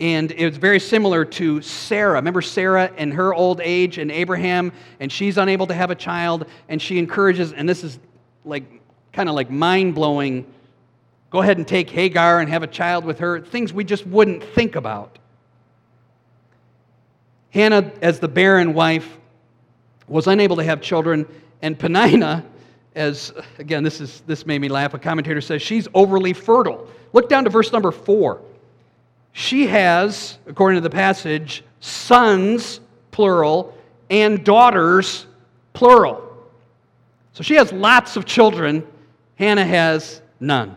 And 0.00 0.32
it 0.32 0.46
was 0.46 0.56
very 0.56 0.80
similar 0.80 1.24
to 1.24 1.62
Sarah. 1.62 2.14
Remember 2.14 2.42
Sarah 2.42 2.90
in 2.96 3.12
her 3.12 3.32
old 3.32 3.60
age 3.62 3.98
and 3.98 4.10
Abraham, 4.10 4.72
and 4.98 5.12
she's 5.12 5.38
unable 5.38 5.68
to 5.68 5.74
have 5.74 5.92
a 5.92 5.94
child, 5.94 6.46
and 6.68 6.82
she 6.82 6.98
encourages, 6.98 7.52
and 7.52 7.68
this 7.68 7.84
is 7.84 8.00
like 8.44 8.64
kind 9.12 9.28
of 9.28 9.36
like 9.36 9.48
mind 9.48 9.94
blowing 9.94 10.44
go 11.32 11.40
ahead 11.40 11.56
and 11.56 11.66
take 11.66 11.88
Hagar 11.88 12.40
and 12.40 12.48
have 12.50 12.62
a 12.62 12.66
child 12.66 13.04
with 13.06 13.18
her, 13.18 13.40
things 13.40 13.72
we 13.72 13.82
just 13.82 14.06
wouldn't 14.06 14.44
think 14.44 14.76
about. 14.76 15.18
Hannah, 17.50 17.90
as 18.02 18.20
the 18.20 18.28
barren 18.28 18.74
wife, 18.74 19.18
was 20.06 20.26
unable 20.26 20.56
to 20.56 20.64
have 20.64 20.82
children, 20.82 21.26
and 21.62 21.78
Penina, 21.78 22.44
as 22.94 23.32
again, 23.58 23.82
this 23.82 24.00
is 24.00 24.22
this 24.26 24.44
made 24.44 24.60
me 24.60 24.68
laugh. 24.68 24.92
A 24.92 24.98
commentator 24.98 25.40
says 25.40 25.62
she's 25.62 25.88
overly 25.94 26.34
fertile. 26.34 26.86
Look 27.14 27.30
down 27.30 27.44
to 27.44 27.50
verse 27.50 27.72
number 27.72 27.90
four. 27.90 28.42
She 29.32 29.66
has, 29.66 30.38
according 30.46 30.76
to 30.76 30.82
the 30.82 30.94
passage, 30.94 31.64
sons, 31.80 32.80
plural, 33.10 33.74
and 34.10 34.44
daughters, 34.44 35.26
plural. 35.72 36.22
So 37.32 37.42
she 37.42 37.54
has 37.54 37.72
lots 37.72 38.16
of 38.16 38.26
children. 38.26 38.86
Hannah 39.36 39.64
has 39.64 40.20
none. 40.38 40.76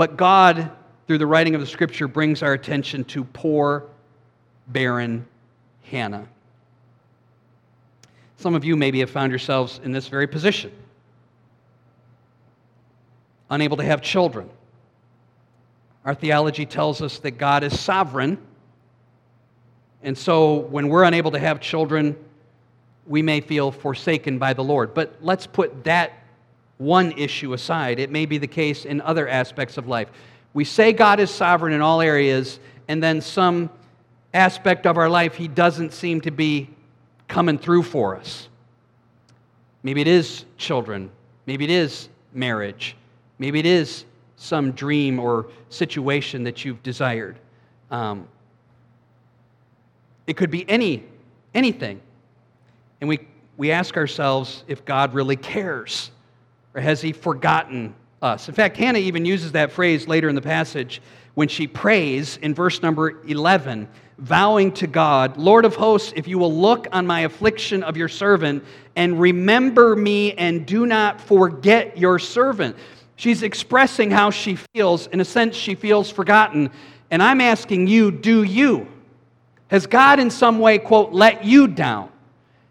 But 0.00 0.16
God, 0.16 0.70
through 1.06 1.18
the 1.18 1.26
writing 1.26 1.54
of 1.54 1.60
the 1.60 1.66
scripture, 1.66 2.08
brings 2.08 2.42
our 2.42 2.54
attention 2.54 3.04
to 3.04 3.22
poor, 3.22 3.84
barren 4.66 5.26
Hannah. 5.82 6.26
Some 8.38 8.54
of 8.54 8.64
you 8.64 8.78
maybe 8.78 9.00
have 9.00 9.10
found 9.10 9.30
yourselves 9.30 9.78
in 9.84 9.92
this 9.92 10.08
very 10.08 10.26
position 10.26 10.72
unable 13.50 13.76
to 13.76 13.84
have 13.84 14.00
children. 14.00 14.48
Our 16.06 16.14
theology 16.14 16.64
tells 16.64 17.02
us 17.02 17.18
that 17.18 17.32
God 17.32 17.62
is 17.62 17.78
sovereign. 17.78 18.38
And 20.02 20.16
so 20.16 20.60
when 20.60 20.88
we're 20.88 21.04
unable 21.04 21.32
to 21.32 21.38
have 21.38 21.60
children, 21.60 22.16
we 23.06 23.20
may 23.20 23.42
feel 23.42 23.70
forsaken 23.70 24.38
by 24.38 24.54
the 24.54 24.64
Lord. 24.64 24.94
But 24.94 25.18
let's 25.20 25.46
put 25.46 25.84
that 25.84 26.19
one 26.80 27.12
issue 27.12 27.52
aside. 27.52 28.00
It 28.00 28.10
may 28.10 28.24
be 28.24 28.38
the 28.38 28.46
case 28.46 28.86
in 28.86 29.02
other 29.02 29.28
aspects 29.28 29.76
of 29.76 29.86
life. 29.86 30.08
We 30.54 30.64
say 30.64 30.94
God 30.94 31.20
is 31.20 31.30
sovereign 31.30 31.74
in 31.74 31.82
all 31.82 32.00
areas, 32.00 32.58
and 32.88 33.02
then 33.02 33.20
some 33.20 33.68
aspect 34.32 34.86
of 34.86 34.96
our 34.96 35.08
life 35.08 35.34
He 35.34 35.46
doesn't 35.46 35.92
seem 35.92 36.22
to 36.22 36.30
be 36.30 36.70
coming 37.28 37.58
through 37.58 37.82
for 37.82 38.16
us. 38.16 38.48
Maybe 39.82 40.00
it 40.00 40.08
is 40.08 40.46
children. 40.56 41.10
Maybe 41.44 41.64
it 41.64 41.70
is 41.70 42.08
marriage. 42.32 42.96
Maybe 43.38 43.58
it 43.58 43.66
is 43.66 44.06
some 44.36 44.72
dream 44.72 45.18
or 45.18 45.48
situation 45.68 46.44
that 46.44 46.64
you've 46.64 46.82
desired. 46.82 47.38
Um, 47.90 48.26
it 50.26 50.38
could 50.38 50.50
be 50.50 50.68
any, 50.68 51.04
anything. 51.54 52.00
And 53.02 53.08
we, 53.08 53.28
we 53.58 53.70
ask 53.70 53.98
ourselves 53.98 54.64
if 54.66 54.84
God 54.86 55.12
really 55.12 55.36
cares 55.36 56.10
or 56.74 56.80
has 56.80 57.00
he 57.00 57.12
forgotten 57.12 57.94
us? 58.22 58.48
In 58.48 58.54
fact, 58.54 58.76
Hannah 58.76 58.98
even 58.98 59.24
uses 59.24 59.52
that 59.52 59.72
phrase 59.72 60.06
later 60.08 60.28
in 60.28 60.34
the 60.34 60.42
passage 60.42 61.00
when 61.34 61.48
she 61.48 61.66
prays 61.66 62.36
in 62.38 62.54
verse 62.54 62.82
number 62.82 63.22
11, 63.26 63.88
vowing 64.18 64.72
to 64.72 64.86
God, 64.86 65.36
Lord 65.36 65.64
of 65.64 65.76
hosts, 65.76 66.12
if 66.16 66.28
you 66.28 66.38
will 66.38 66.52
look 66.52 66.86
on 66.92 67.06
my 67.06 67.20
affliction 67.20 67.82
of 67.82 67.96
your 67.96 68.08
servant 68.08 68.64
and 68.96 69.20
remember 69.20 69.96
me 69.96 70.32
and 70.34 70.66
do 70.66 70.86
not 70.86 71.20
forget 71.20 71.96
your 71.96 72.18
servant. 72.18 72.76
She's 73.16 73.42
expressing 73.42 74.10
how 74.10 74.30
she 74.30 74.56
feels. 74.56 75.06
In 75.08 75.20
a 75.20 75.24
sense, 75.24 75.54
she 75.54 75.74
feels 75.74 76.10
forgotten. 76.10 76.70
And 77.10 77.22
I'm 77.22 77.40
asking 77.40 77.86
you, 77.86 78.10
do 78.10 78.42
you? 78.42 78.88
Has 79.68 79.86
God 79.86 80.18
in 80.18 80.30
some 80.30 80.58
way, 80.58 80.78
quote, 80.78 81.12
let 81.12 81.44
you 81.44 81.68
down? 81.68 82.10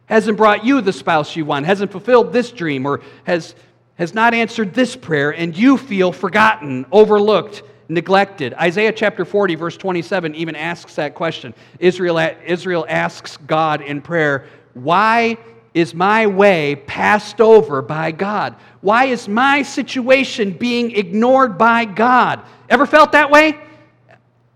Hasn't 0.08 0.38
brought 0.38 0.66
you 0.66 0.82
the 0.82 0.92
spouse 0.92 1.36
you 1.36 1.46
want? 1.46 1.66
Hasn't 1.66 1.92
fulfilled 1.92 2.34
this 2.34 2.52
dream? 2.52 2.86
Or 2.86 3.02
has 3.26 3.54
has 4.00 4.14
not 4.14 4.34
answered 4.34 4.74
this 4.74 4.96
prayer, 4.96 5.32
and 5.32 5.56
you 5.56 5.78
feel 5.78 6.14
forgotten, 6.14 6.86
overlooked, 6.90 7.64
neglected. 7.90 8.54
Isaiah 8.54 8.94
chapter 8.94 9.26
40, 9.26 9.56
verse 9.56 9.76
27, 9.76 10.36
even 10.36 10.56
asks 10.56 10.96
that 10.96 11.14
question. 11.14 11.54
Israel, 11.80 12.18
Israel 12.46 12.86
asks 12.88 13.36
God 13.36 13.82
in 13.82 14.02
prayer, 14.02 14.46
Why 14.74 15.38
is 15.74 15.94
my 15.94 16.28
way 16.28 16.78
passed 16.88 17.42
over 17.42 17.82
by 17.82 18.12
God? 18.12 18.56
Why 18.80 19.06
is 19.06 19.28
my 19.28 19.64
situation 19.64 20.54
being 20.54 20.92
ignored 20.92 21.58
by 21.58 21.84
God? 21.84 22.42
Ever 22.70 22.86
felt 22.86 23.12
that 23.12 23.30
way? 23.30 23.60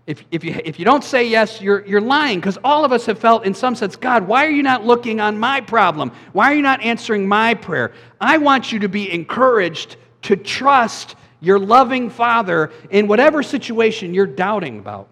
If, 0.06 0.22
if, 0.30 0.44
you, 0.44 0.60
if 0.64 0.78
you 0.78 0.84
don't 0.84 1.02
say 1.02 1.26
yes, 1.26 1.62
you're, 1.62 1.84
you're 1.86 2.00
lying 2.00 2.38
because 2.38 2.58
all 2.62 2.84
of 2.84 2.92
us 2.92 3.06
have 3.06 3.18
felt, 3.18 3.46
in 3.46 3.54
some 3.54 3.74
sense, 3.74 3.96
God, 3.96 4.26
why 4.26 4.44
are 4.44 4.50
you 4.50 4.62
not 4.62 4.84
looking 4.84 5.18
on 5.20 5.38
my 5.38 5.62
problem? 5.62 6.12
Why 6.32 6.52
are 6.52 6.54
you 6.54 6.62
not 6.62 6.82
answering 6.82 7.26
my 7.26 7.54
prayer? 7.54 7.92
I 8.20 8.36
want 8.36 8.70
you 8.70 8.80
to 8.80 8.88
be 8.88 9.10
encouraged 9.10 9.96
to 10.22 10.36
trust 10.36 11.16
your 11.40 11.58
loving 11.58 12.10
Father 12.10 12.70
in 12.90 13.06
whatever 13.06 13.42
situation 13.42 14.12
you're 14.12 14.26
doubting 14.26 14.78
about. 14.78 15.08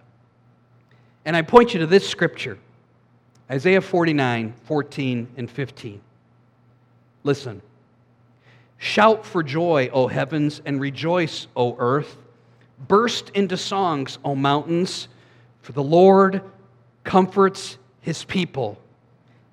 And 1.24 1.36
I 1.36 1.42
point 1.42 1.72
you 1.72 1.80
to 1.80 1.86
this 1.86 2.08
scripture 2.08 2.58
Isaiah 3.50 3.80
49, 3.80 4.54
14, 4.64 5.28
and 5.36 5.50
15. 5.50 6.00
Listen. 7.22 7.62
Shout 8.78 9.24
for 9.24 9.44
joy, 9.44 9.90
O 9.92 10.08
heavens, 10.08 10.60
and 10.64 10.80
rejoice, 10.80 11.46
O 11.54 11.76
earth. 11.78 12.16
Burst 12.88 13.30
into 13.30 13.56
songs, 13.56 14.18
O 14.24 14.34
mountains, 14.34 15.08
for 15.60 15.72
the 15.72 15.82
Lord 15.82 16.42
comforts 17.04 17.78
his 18.00 18.24
people 18.24 18.78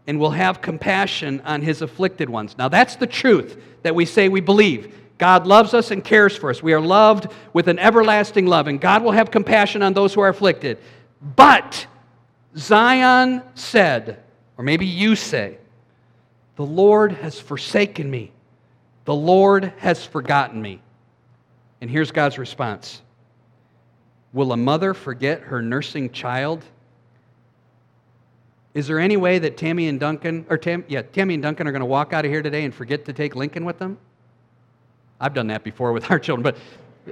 and 0.07 0.19
will 0.19 0.31
have 0.31 0.61
compassion 0.61 1.41
on 1.45 1.61
his 1.61 1.81
afflicted 1.81 2.29
ones. 2.29 2.57
Now, 2.57 2.67
that's 2.67 2.95
the 2.95 3.07
truth 3.07 3.61
that 3.83 3.93
we 3.93 4.05
say 4.05 4.27
we 4.27 4.41
believe. 4.41 4.95
God 5.19 5.45
loves 5.45 5.73
us 5.73 5.91
and 5.91 6.03
cares 6.03 6.35
for 6.35 6.49
us. 6.49 6.63
We 6.63 6.73
are 6.73 6.81
loved 6.81 7.27
with 7.53 7.67
an 7.67 7.77
everlasting 7.77 8.47
love, 8.47 8.67
and 8.67 8.81
God 8.81 9.03
will 9.03 9.11
have 9.11 9.29
compassion 9.29 9.83
on 9.83 9.93
those 9.93 10.13
who 10.13 10.21
are 10.21 10.29
afflicted. 10.29 10.79
But 11.35 11.85
Zion 12.57 13.43
said, 13.53 14.23
or 14.57 14.63
maybe 14.63 14.85
you 14.85 15.15
say, 15.15 15.57
The 16.55 16.65
Lord 16.65 17.11
has 17.11 17.39
forsaken 17.39 18.09
me. 18.09 18.31
The 19.05 19.15
Lord 19.15 19.73
has 19.77 20.05
forgotten 20.05 20.61
me. 20.61 20.81
And 21.81 21.89
here's 21.89 22.11
God's 22.11 22.37
response 22.37 23.01
Will 24.33 24.51
a 24.51 24.57
mother 24.57 24.93
forget 24.93 25.41
her 25.41 25.61
nursing 25.61 26.11
child? 26.11 26.63
Is 28.73 28.87
there 28.87 28.99
any 28.99 29.17
way 29.17 29.39
that 29.39 29.57
Tammy 29.57 29.87
and 29.87 29.99
Duncan, 29.99 30.45
or 30.49 30.57
Tam, 30.57 30.85
yeah, 30.87 31.01
Tammy 31.01 31.33
and 31.33 31.43
Duncan 31.43 31.67
are 31.67 31.71
going 31.71 31.79
to 31.81 31.87
walk 31.87 32.13
out 32.13 32.25
of 32.25 32.31
here 32.31 32.41
today 32.41 32.63
and 32.63 32.73
forget 32.73 33.05
to 33.05 33.13
take 33.13 33.35
Lincoln 33.35 33.65
with 33.65 33.79
them? 33.79 33.97
I've 35.19 35.33
done 35.33 35.47
that 35.47 35.63
before 35.63 35.91
with 35.91 36.11
our 36.11 36.19
children, 36.19 36.43
but, 36.43 36.57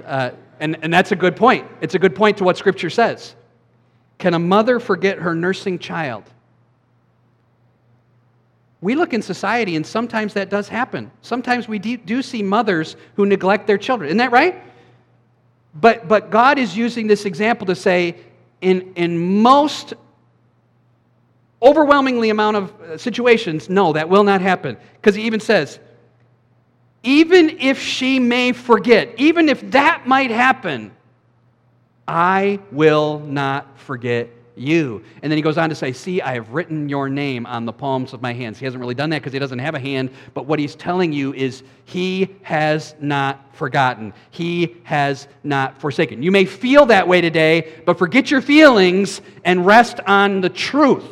uh, 0.06 0.30
and, 0.60 0.78
and 0.82 0.92
that's 0.92 1.12
a 1.12 1.16
good 1.16 1.34
point. 1.34 1.66
It's 1.80 1.94
a 1.94 1.98
good 1.98 2.14
point 2.14 2.38
to 2.38 2.44
what 2.44 2.56
Scripture 2.56 2.90
says. 2.90 3.34
Can 4.18 4.34
a 4.34 4.38
mother 4.38 4.78
forget 4.78 5.18
her 5.18 5.34
nursing 5.34 5.78
child? 5.78 6.24
We 8.80 8.94
look 8.94 9.12
in 9.12 9.22
society, 9.22 9.74
and 9.74 9.84
sometimes 9.84 10.34
that 10.34 10.50
does 10.50 10.68
happen. 10.68 11.10
Sometimes 11.22 11.66
we 11.66 11.80
do 11.80 12.22
see 12.22 12.42
mothers 12.44 12.94
who 13.16 13.26
neglect 13.26 13.66
their 13.66 13.78
children. 13.78 14.08
Isn't 14.08 14.18
that 14.18 14.30
right? 14.30 14.62
But, 15.74 16.08
but 16.08 16.30
God 16.30 16.58
is 16.58 16.76
using 16.76 17.06
this 17.06 17.24
example 17.24 17.66
to 17.66 17.74
say, 17.74 18.16
in, 18.60 18.92
in 18.96 19.42
most 19.42 19.94
overwhelmingly 21.62 22.30
amount 22.30 22.56
of 22.56 22.80
uh, 22.80 22.98
situations, 22.98 23.68
no, 23.68 23.92
that 23.92 24.08
will 24.08 24.24
not 24.24 24.40
happen. 24.40 24.76
Because 24.94 25.14
he 25.14 25.22
even 25.22 25.40
says, 25.40 25.78
even 27.02 27.58
if 27.60 27.80
she 27.80 28.18
may 28.18 28.52
forget, 28.52 29.14
even 29.18 29.48
if 29.48 29.70
that 29.70 30.06
might 30.06 30.30
happen, 30.30 30.92
I 32.06 32.58
will 32.72 33.20
not 33.20 33.78
forget 33.78 34.30
you. 34.58 35.02
And 35.22 35.30
then 35.30 35.36
he 35.36 35.42
goes 35.42 35.58
on 35.58 35.68
to 35.68 35.74
say, 35.74 35.92
See, 35.92 36.20
I 36.20 36.34
have 36.34 36.50
written 36.50 36.88
your 36.88 37.08
name 37.08 37.46
on 37.46 37.64
the 37.64 37.72
palms 37.72 38.12
of 38.12 38.22
my 38.22 38.32
hands. 38.32 38.58
He 38.58 38.64
hasn't 38.64 38.80
really 38.80 38.94
done 38.94 39.10
that 39.10 39.20
because 39.20 39.32
he 39.32 39.38
doesn't 39.38 39.58
have 39.58 39.74
a 39.74 39.80
hand, 39.80 40.10
but 40.34 40.46
what 40.46 40.58
he's 40.58 40.74
telling 40.74 41.12
you 41.12 41.34
is 41.34 41.62
he 41.84 42.36
has 42.42 42.94
not 43.00 43.54
forgotten. 43.56 44.12
He 44.30 44.76
has 44.84 45.28
not 45.44 45.80
forsaken. 45.80 46.22
You 46.22 46.30
may 46.30 46.44
feel 46.44 46.86
that 46.86 47.06
way 47.06 47.20
today, 47.20 47.82
but 47.86 47.98
forget 47.98 48.30
your 48.30 48.40
feelings 48.40 49.20
and 49.44 49.64
rest 49.64 50.00
on 50.06 50.40
the 50.40 50.50
truth 50.50 51.06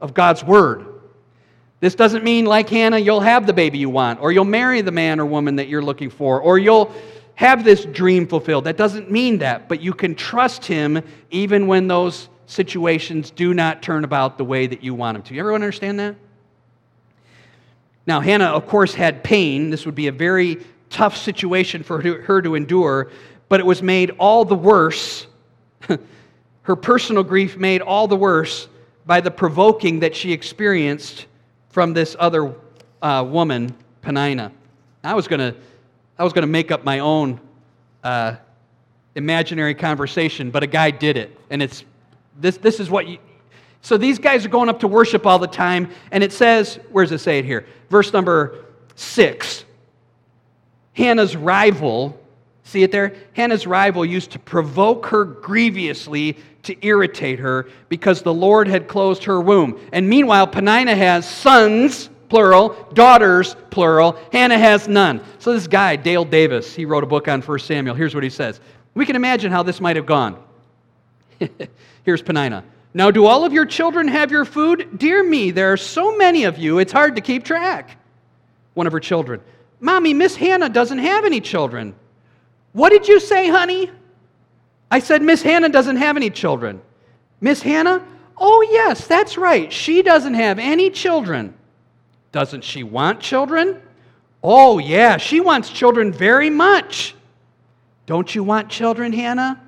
of 0.00 0.14
God's 0.14 0.44
word. 0.44 0.86
This 1.80 1.94
doesn't 1.94 2.24
mean, 2.24 2.44
like 2.44 2.68
Hannah, 2.68 2.98
you'll 2.98 3.20
have 3.20 3.46
the 3.46 3.54
baby 3.54 3.78
you 3.78 3.88
want, 3.88 4.20
or 4.20 4.32
you'll 4.32 4.44
marry 4.44 4.82
the 4.82 4.92
man 4.92 5.18
or 5.18 5.24
woman 5.24 5.56
that 5.56 5.68
you're 5.68 5.82
looking 5.82 6.10
for, 6.10 6.40
or 6.40 6.58
you'll 6.58 6.94
have 7.40 7.64
this 7.64 7.86
dream 7.86 8.26
fulfilled. 8.26 8.64
That 8.64 8.76
doesn't 8.76 9.10
mean 9.10 9.38
that, 9.38 9.66
but 9.66 9.80
you 9.80 9.94
can 9.94 10.14
trust 10.14 10.66
Him 10.66 11.02
even 11.30 11.66
when 11.66 11.88
those 11.88 12.28
situations 12.50 13.30
do 13.30 13.54
not 13.54 13.80
turn 13.80 14.02
about 14.04 14.36
the 14.36 14.44
way 14.44 14.66
that 14.66 14.82
you 14.82 14.94
want 14.94 15.14
them 15.14 15.22
to. 15.22 15.38
Everyone 15.38 15.62
understand 15.62 16.00
that? 16.00 16.16
Now, 18.06 18.20
Hannah, 18.20 18.46
of 18.46 18.66
course, 18.66 18.92
had 18.92 19.22
pain. 19.22 19.70
This 19.70 19.86
would 19.86 19.94
be 19.94 20.08
a 20.08 20.12
very 20.12 20.58
tough 20.88 21.16
situation 21.16 21.84
for 21.84 22.00
her 22.02 22.42
to 22.42 22.56
endure, 22.56 23.10
but 23.48 23.60
it 23.60 23.66
was 23.66 23.82
made 23.82 24.10
all 24.18 24.44
the 24.44 24.56
worse. 24.56 25.28
her 26.62 26.76
personal 26.76 27.22
grief 27.22 27.56
made 27.56 27.82
all 27.82 28.08
the 28.08 28.16
worse 28.16 28.68
by 29.06 29.20
the 29.20 29.30
provoking 29.30 30.00
that 30.00 30.16
she 30.16 30.32
experienced 30.32 31.26
from 31.68 31.92
this 31.92 32.16
other 32.18 32.54
uh, 33.00 33.24
woman, 33.26 33.72
Penina. 34.02 34.50
I 35.04 35.14
was 35.14 35.28
going 35.28 35.40
to 35.40 35.54
I 36.18 36.24
was 36.24 36.34
going 36.34 36.42
to 36.42 36.48
make 36.48 36.70
up 36.70 36.84
my 36.84 36.98
own 36.98 37.40
uh, 38.04 38.36
imaginary 39.14 39.74
conversation, 39.74 40.50
but 40.50 40.62
a 40.62 40.66
guy 40.66 40.90
did 40.90 41.16
it. 41.16 41.38
And 41.48 41.62
it's 41.62 41.84
this, 42.38 42.56
this 42.56 42.80
is 42.80 42.90
what 42.90 43.08
you. 43.08 43.18
So 43.82 43.96
these 43.96 44.18
guys 44.18 44.44
are 44.44 44.50
going 44.50 44.68
up 44.68 44.80
to 44.80 44.88
worship 44.88 45.26
all 45.26 45.38
the 45.38 45.46
time, 45.46 45.90
and 46.10 46.22
it 46.22 46.32
says, 46.32 46.78
where 46.90 47.04
does 47.04 47.12
it 47.12 47.18
say 47.18 47.38
it 47.38 47.44
here? 47.44 47.66
Verse 47.88 48.12
number 48.12 48.66
six. 48.94 49.64
Hannah's 50.92 51.34
rival, 51.34 52.20
see 52.62 52.82
it 52.82 52.92
there? 52.92 53.14
Hannah's 53.32 53.66
rival 53.66 54.04
used 54.04 54.32
to 54.32 54.38
provoke 54.38 55.06
her 55.06 55.24
grievously 55.24 56.36
to 56.64 56.86
irritate 56.86 57.38
her 57.38 57.68
because 57.88 58.20
the 58.20 58.34
Lord 58.34 58.68
had 58.68 58.86
closed 58.86 59.24
her 59.24 59.40
womb. 59.40 59.80
And 59.92 60.08
meanwhile, 60.08 60.46
Penina 60.46 60.94
has 60.94 61.28
sons 61.28 62.10
plural, 62.30 62.70
daughters, 62.94 63.56
plural. 63.70 64.16
Hannah 64.32 64.58
has 64.58 64.88
none. 64.88 65.20
So 65.38 65.52
this 65.52 65.66
guy, 65.66 65.96
Dale 65.96 66.24
Davis, 66.24 66.74
he 66.74 66.86
wrote 66.86 67.04
a 67.04 67.06
book 67.06 67.28
on 67.28 67.42
1 67.42 67.58
Samuel. 67.58 67.94
Here's 67.94 68.14
what 68.14 68.24
he 68.24 68.30
says. 68.30 68.60
We 68.94 69.04
can 69.04 69.16
imagine 69.16 69.52
how 69.52 69.62
this 69.62 69.80
might 69.80 69.96
have 69.96 70.06
gone. 70.06 70.42
Here's 72.04 72.22
Penina. 72.22 72.64
Now, 72.92 73.10
do 73.10 73.26
all 73.26 73.44
of 73.44 73.52
your 73.52 73.66
children 73.66 74.08
have 74.08 74.30
your 74.30 74.44
food? 74.44 74.98
Dear 74.98 75.22
me, 75.22 75.50
there 75.52 75.72
are 75.72 75.76
so 75.76 76.16
many 76.16 76.44
of 76.44 76.58
you, 76.58 76.78
it's 76.78 76.92
hard 76.92 77.16
to 77.16 77.22
keep 77.22 77.44
track. 77.44 77.96
One 78.74 78.86
of 78.86 78.92
her 78.92 79.00
children. 79.00 79.40
Mommy, 79.78 80.12
Miss 80.12 80.34
Hannah 80.36 80.68
doesn't 80.68 80.98
have 80.98 81.24
any 81.24 81.40
children. 81.40 81.94
What 82.72 82.90
did 82.90 83.08
you 83.08 83.20
say, 83.20 83.48
honey? 83.48 83.90
I 84.90 84.98
said, 84.98 85.22
Miss 85.22 85.42
Hannah 85.42 85.68
doesn't 85.68 85.96
have 85.96 86.16
any 86.16 86.30
children. 86.30 86.82
Miss 87.40 87.62
Hannah? 87.62 88.04
Oh, 88.36 88.66
yes, 88.70 89.06
that's 89.06 89.38
right. 89.38 89.72
She 89.72 90.02
doesn't 90.02 90.34
have 90.34 90.58
any 90.58 90.90
children. 90.90 91.54
Doesn't 92.32 92.64
she 92.64 92.82
want 92.82 93.20
children? 93.20 93.80
Oh, 94.42 94.78
yeah, 94.78 95.16
she 95.16 95.40
wants 95.40 95.70
children 95.70 96.12
very 96.12 96.50
much. 96.50 97.14
Don't 98.06 98.34
you 98.34 98.42
want 98.42 98.68
children, 98.68 99.12
Hannah? 99.12 99.60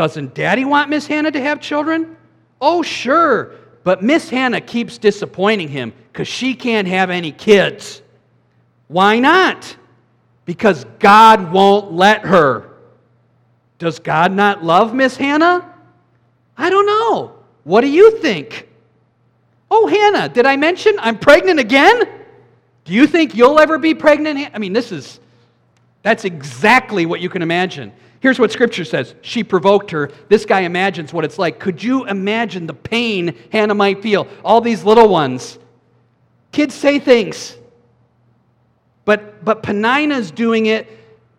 Doesn't 0.00 0.32
Daddy 0.32 0.64
want 0.64 0.88
Miss 0.88 1.06
Hannah 1.06 1.30
to 1.30 1.42
have 1.42 1.60
children? 1.60 2.16
Oh, 2.58 2.80
sure, 2.80 3.56
but 3.84 4.02
Miss 4.02 4.30
Hannah 4.30 4.62
keeps 4.62 4.96
disappointing 4.96 5.68
him 5.68 5.92
because 6.10 6.26
she 6.26 6.54
can't 6.54 6.88
have 6.88 7.10
any 7.10 7.32
kids. 7.32 8.00
Why 8.88 9.18
not? 9.18 9.76
Because 10.46 10.86
God 11.00 11.52
won't 11.52 11.92
let 11.92 12.22
her. 12.22 12.70
Does 13.78 13.98
God 13.98 14.32
not 14.32 14.64
love 14.64 14.94
Miss 14.94 15.18
Hannah? 15.18 15.70
I 16.56 16.70
don't 16.70 16.86
know. 16.86 17.34
What 17.64 17.82
do 17.82 17.88
you 17.88 18.16
think? 18.20 18.70
Oh, 19.70 19.86
Hannah, 19.86 20.30
did 20.30 20.46
I 20.46 20.56
mention 20.56 20.94
I'm 20.98 21.18
pregnant 21.18 21.60
again? 21.60 22.08
Do 22.86 22.94
you 22.94 23.06
think 23.06 23.34
you'll 23.34 23.60
ever 23.60 23.76
be 23.76 23.94
pregnant? 23.94 24.50
I 24.54 24.58
mean, 24.58 24.72
this 24.72 24.92
is, 24.92 25.20
that's 26.02 26.24
exactly 26.24 27.04
what 27.04 27.20
you 27.20 27.28
can 27.28 27.42
imagine. 27.42 27.92
Here's 28.20 28.38
what 28.38 28.52
Scripture 28.52 28.84
says 28.84 29.14
She 29.22 29.42
provoked 29.42 29.90
her. 29.90 30.10
This 30.28 30.44
guy 30.44 30.60
imagines 30.60 31.12
what 31.12 31.24
it's 31.24 31.38
like. 31.38 31.58
Could 31.58 31.82
you 31.82 32.06
imagine 32.06 32.66
the 32.66 32.74
pain 32.74 33.36
Hannah 33.50 33.74
might 33.74 34.02
feel? 34.02 34.28
All 34.44 34.60
these 34.60 34.84
little 34.84 35.08
ones. 35.08 35.58
Kids 36.52 36.74
say 36.74 36.98
things. 36.98 37.56
But, 39.04 39.44
but 39.44 39.62
Penina's 39.62 40.30
doing 40.30 40.66
it 40.66 40.88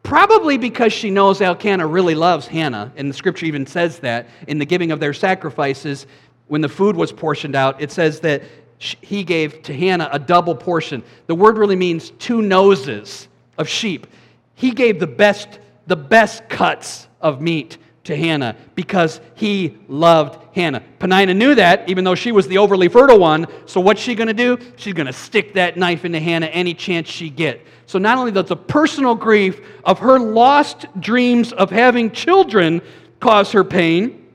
probably 0.03 0.57
because 0.57 0.91
she 0.91 1.09
knows 1.09 1.41
Elkanah 1.41 1.85
really 1.85 2.15
loves 2.15 2.47
Hannah. 2.47 2.91
And 2.95 3.09
the 3.09 3.13
Scripture 3.13 3.45
even 3.45 3.65
says 3.65 3.99
that 3.99 4.27
in 4.47 4.57
the 4.57 4.65
giving 4.65 4.91
of 4.91 4.99
their 4.99 5.13
sacrifices 5.13 6.07
when 6.47 6.61
the 6.61 6.69
food 6.69 6.95
was 6.95 7.11
portioned 7.11 7.55
out, 7.55 7.79
it 7.81 7.91
says 7.91 8.19
that 8.21 8.43
he 8.77 9.23
gave 9.23 9.61
to 9.63 9.73
Hannah 9.73 10.09
a 10.11 10.19
double 10.19 10.55
portion. 10.55 11.03
The 11.27 11.35
word 11.35 11.57
really 11.57 11.75
means 11.75 12.09
two 12.11 12.41
noses 12.41 13.27
of 13.57 13.69
sheep. 13.69 14.07
He 14.55 14.71
gave 14.71 14.99
the 14.99 15.07
best, 15.07 15.59
the 15.87 15.95
best 15.95 16.47
cuts 16.49 17.07
of 17.19 17.41
meat 17.41 17.77
to 18.03 18.15
Hannah 18.15 18.55
because 18.75 19.21
he 19.35 19.77
loved 19.87 20.39
Hannah. 20.55 20.83
Penina 20.99 21.35
knew 21.35 21.55
that, 21.55 21.87
even 21.89 22.03
though 22.03 22.15
she 22.15 22.31
was 22.31 22.47
the 22.47 22.57
overly 22.57 22.87
fertile 22.87 23.19
one. 23.19 23.47
So 23.65 23.79
what's 23.79 24.01
she 24.01 24.15
going 24.15 24.27
to 24.27 24.33
do? 24.33 24.57
She's 24.75 24.93
going 24.93 25.07
to 25.07 25.13
stick 25.13 25.53
that 25.53 25.77
knife 25.77 26.03
into 26.03 26.19
Hannah 26.19 26.47
any 26.47 26.73
chance 26.73 27.07
she 27.07 27.29
get. 27.29 27.65
So 27.85 27.99
not 27.99 28.17
only 28.17 28.31
does 28.31 28.47
the 28.47 28.55
personal 28.55 29.15
grief 29.15 29.61
of 29.83 29.99
her 29.99 30.19
lost 30.19 30.87
dreams 30.99 31.53
of 31.53 31.69
having 31.69 32.11
children 32.11 32.81
cause 33.19 33.51
her 33.51 33.63
pain, 33.63 34.27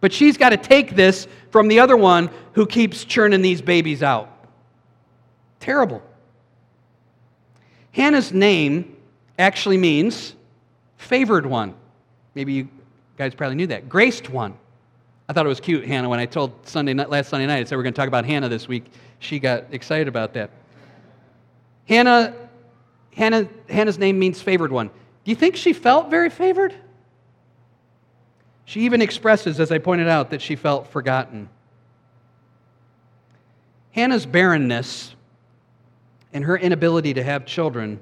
but 0.00 0.12
she's 0.12 0.36
got 0.36 0.50
to 0.50 0.56
take 0.56 0.96
this 0.96 1.28
from 1.50 1.68
the 1.68 1.80
other 1.80 1.96
one 1.96 2.30
who 2.52 2.66
keeps 2.66 3.04
churning 3.04 3.42
these 3.42 3.62
babies 3.62 4.02
out. 4.02 4.30
Terrible. 5.60 6.02
Hannah's 7.92 8.32
name 8.32 8.96
actually 9.38 9.76
means 9.76 10.34
favored 10.98 11.46
one. 11.46 11.74
Maybe 12.34 12.52
you 12.52 12.68
guys 13.16 13.34
probably 13.34 13.56
knew 13.56 13.66
that. 13.68 13.88
Graced 13.88 14.28
one. 14.28 14.54
I 15.28 15.32
thought 15.32 15.44
it 15.46 15.48
was 15.48 15.60
cute, 15.60 15.86
Hannah, 15.86 16.08
when 16.08 16.20
I 16.20 16.26
told 16.26 16.66
Sunday 16.66 16.94
night, 16.94 17.10
last 17.10 17.28
Sunday 17.28 17.46
night, 17.46 17.60
I 17.60 17.64
said 17.64 17.76
we're 17.76 17.82
going 17.82 17.94
to 17.94 17.98
talk 17.98 18.08
about 18.08 18.24
Hannah 18.24 18.48
this 18.48 18.68
week. 18.68 18.84
She 19.18 19.38
got 19.38 19.64
excited 19.72 20.08
about 20.08 20.32
that. 20.34 20.50
Hannah, 21.86 22.34
Hannah, 23.14 23.48
Hannah's 23.68 23.98
name 23.98 24.18
means 24.18 24.40
favored 24.40 24.72
one. 24.72 24.88
Do 24.88 25.30
you 25.30 25.34
think 25.34 25.56
she 25.56 25.72
felt 25.72 26.10
very 26.10 26.30
favored? 26.30 26.74
She 28.64 28.82
even 28.82 29.02
expresses, 29.02 29.60
as 29.60 29.72
I 29.72 29.78
pointed 29.78 30.08
out, 30.08 30.30
that 30.30 30.40
she 30.40 30.56
felt 30.56 30.88
forgotten. 30.88 31.48
Hannah's 33.92 34.26
barrenness 34.26 35.14
and 36.32 36.44
her 36.44 36.56
inability 36.56 37.14
to 37.14 37.22
have 37.22 37.44
children 37.44 38.00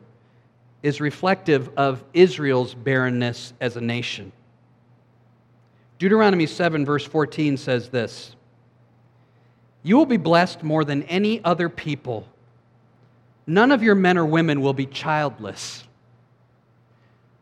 is 0.86 1.00
reflective 1.00 1.68
of 1.76 2.04
Israel's 2.14 2.72
barrenness 2.72 3.52
as 3.60 3.76
a 3.76 3.80
nation. 3.80 4.30
Deuteronomy 5.98 6.46
7, 6.46 6.86
verse 6.86 7.04
14 7.04 7.56
says 7.56 7.88
this 7.88 8.36
You 9.82 9.96
will 9.96 10.06
be 10.06 10.16
blessed 10.16 10.62
more 10.62 10.84
than 10.84 11.02
any 11.04 11.42
other 11.42 11.68
people. 11.68 12.28
None 13.48 13.72
of 13.72 13.82
your 13.82 13.96
men 13.96 14.16
or 14.16 14.24
women 14.24 14.60
will 14.60 14.74
be 14.74 14.86
childless. 14.86 15.82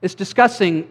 It's 0.00 0.14
discussing 0.14 0.90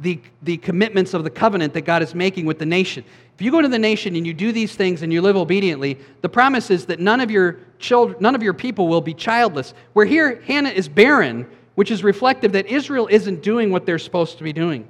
the, 0.00 0.20
the 0.42 0.58
commitments 0.58 1.14
of 1.14 1.24
the 1.24 1.30
covenant 1.30 1.74
that 1.74 1.82
God 1.82 2.00
is 2.00 2.14
making 2.14 2.46
with 2.46 2.60
the 2.60 2.66
nation. 2.66 3.02
If 3.34 3.42
you 3.42 3.50
go 3.50 3.60
to 3.60 3.68
the 3.68 3.78
nation 3.78 4.14
and 4.14 4.24
you 4.24 4.34
do 4.34 4.52
these 4.52 4.76
things 4.76 5.02
and 5.02 5.12
you 5.12 5.20
live 5.20 5.36
obediently, 5.36 5.98
the 6.20 6.28
promise 6.28 6.70
is 6.70 6.86
that 6.86 7.00
none 7.00 7.20
of 7.20 7.28
your 7.28 7.58
children, 7.80 8.18
none 8.20 8.36
of 8.36 8.42
your 8.42 8.54
people 8.54 8.86
will 8.86 9.00
be 9.00 9.14
childless. 9.14 9.74
Where 9.94 10.06
here 10.06 10.40
Hannah 10.46 10.70
is 10.70 10.88
barren, 10.88 11.48
which 11.74 11.90
is 11.90 12.04
reflective 12.04 12.52
that 12.52 12.66
Israel 12.66 13.08
isn't 13.10 13.42
doing 13.42 13.70
what 13.70 13.86
they're 13.86 13.98
supposed 13.98 14.38
to 14.38 14.44
be 14.44 14.52
doing. 14.52 14.88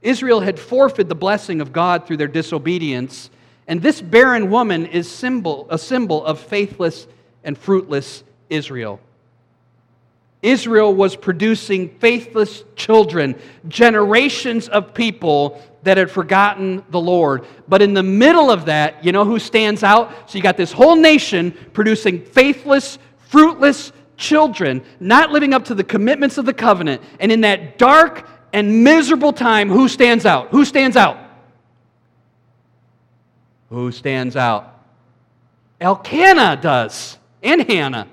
Israel 0.00 0.40
had 0.40 0.58
forfeited 0.58 1.08
the 1.08 1.14
blessing 1.14 1.60
of 1.60 1.72
God 1.72 2.06
through 2.06 2.16
their 2.16 2.28
disobedience, 2.28 3.30
And 3.68 3.80
this 3.80 4.00
barren 4.00 4.50
woman 4.50 4.86
is 4.86 5.10
symbol, 5.10 5.66
a 5.70 5.78
symbol 5.78 6.24
of 6.24 6.40
faithless 6.40 7.06
and 7.44 7.56
fruitless 7.56 8.24
Israel. 8.50 9.00
Israel 10.42 10.92
was 10.92 11.14
producing 11.14 11.88
faithless 12.00 12.64
children, 12.74 13.36
generations 13.68 14.68
of 14.68 14.92
people 14.92 15.62
that 15.84 15.96
had 15.96 16.10
forgotten 16.10 16.82
the 16.90 17.00
Lord. 17.00 17.44
But 17.68 17.80
in 17.80 17.94
the 17.94 18.02
middle 18.02 18.50
of 18.50 18.64
that, 18.64 19.04
you 19.04 19.12
know 19.12 19.24
who 19.24 19.38
stands 19.38 19.84
out? 19.84 20.28
So 20.28 20.36
you 20.36 20.42
got 20.42 20.56
this 20.56 20.72
whole 20.72 20.96
nation 20.96 21.52
producing 21.72 22.24
faithless, 22.24 22.98
fruitless 23.28 23.92
children, 24.22 24.82
not 25.00 25.32
living 25.32 25.52
up 25.52 25.66
to 25.66 25.74
the 25.74 25.84
commitments 25.84 26.38
of 26.38 26.46
the 26.46 26.54
covenant. 26.54 27.02
And 27.20 27.30
in 27.30 27.42
that 27.42 27.76
dark 27.76 28.26
and 28.54 28.82
miserable 28.82 29.32
time, 29.34 29.68
who 29.68 29.88
stands 29.88 30.24
out? 30.24 30.48
Who 30.48 30.64
stands 30.64 30.96
out? 30.96 31.18
Who 33.68 33.92
stands 33.92 34.36
out? 34.36 34.80
Elkanah 35.80 36.60
does, 36.62 37.18
and 37.42 37.62
Hannah. 37.62 38.06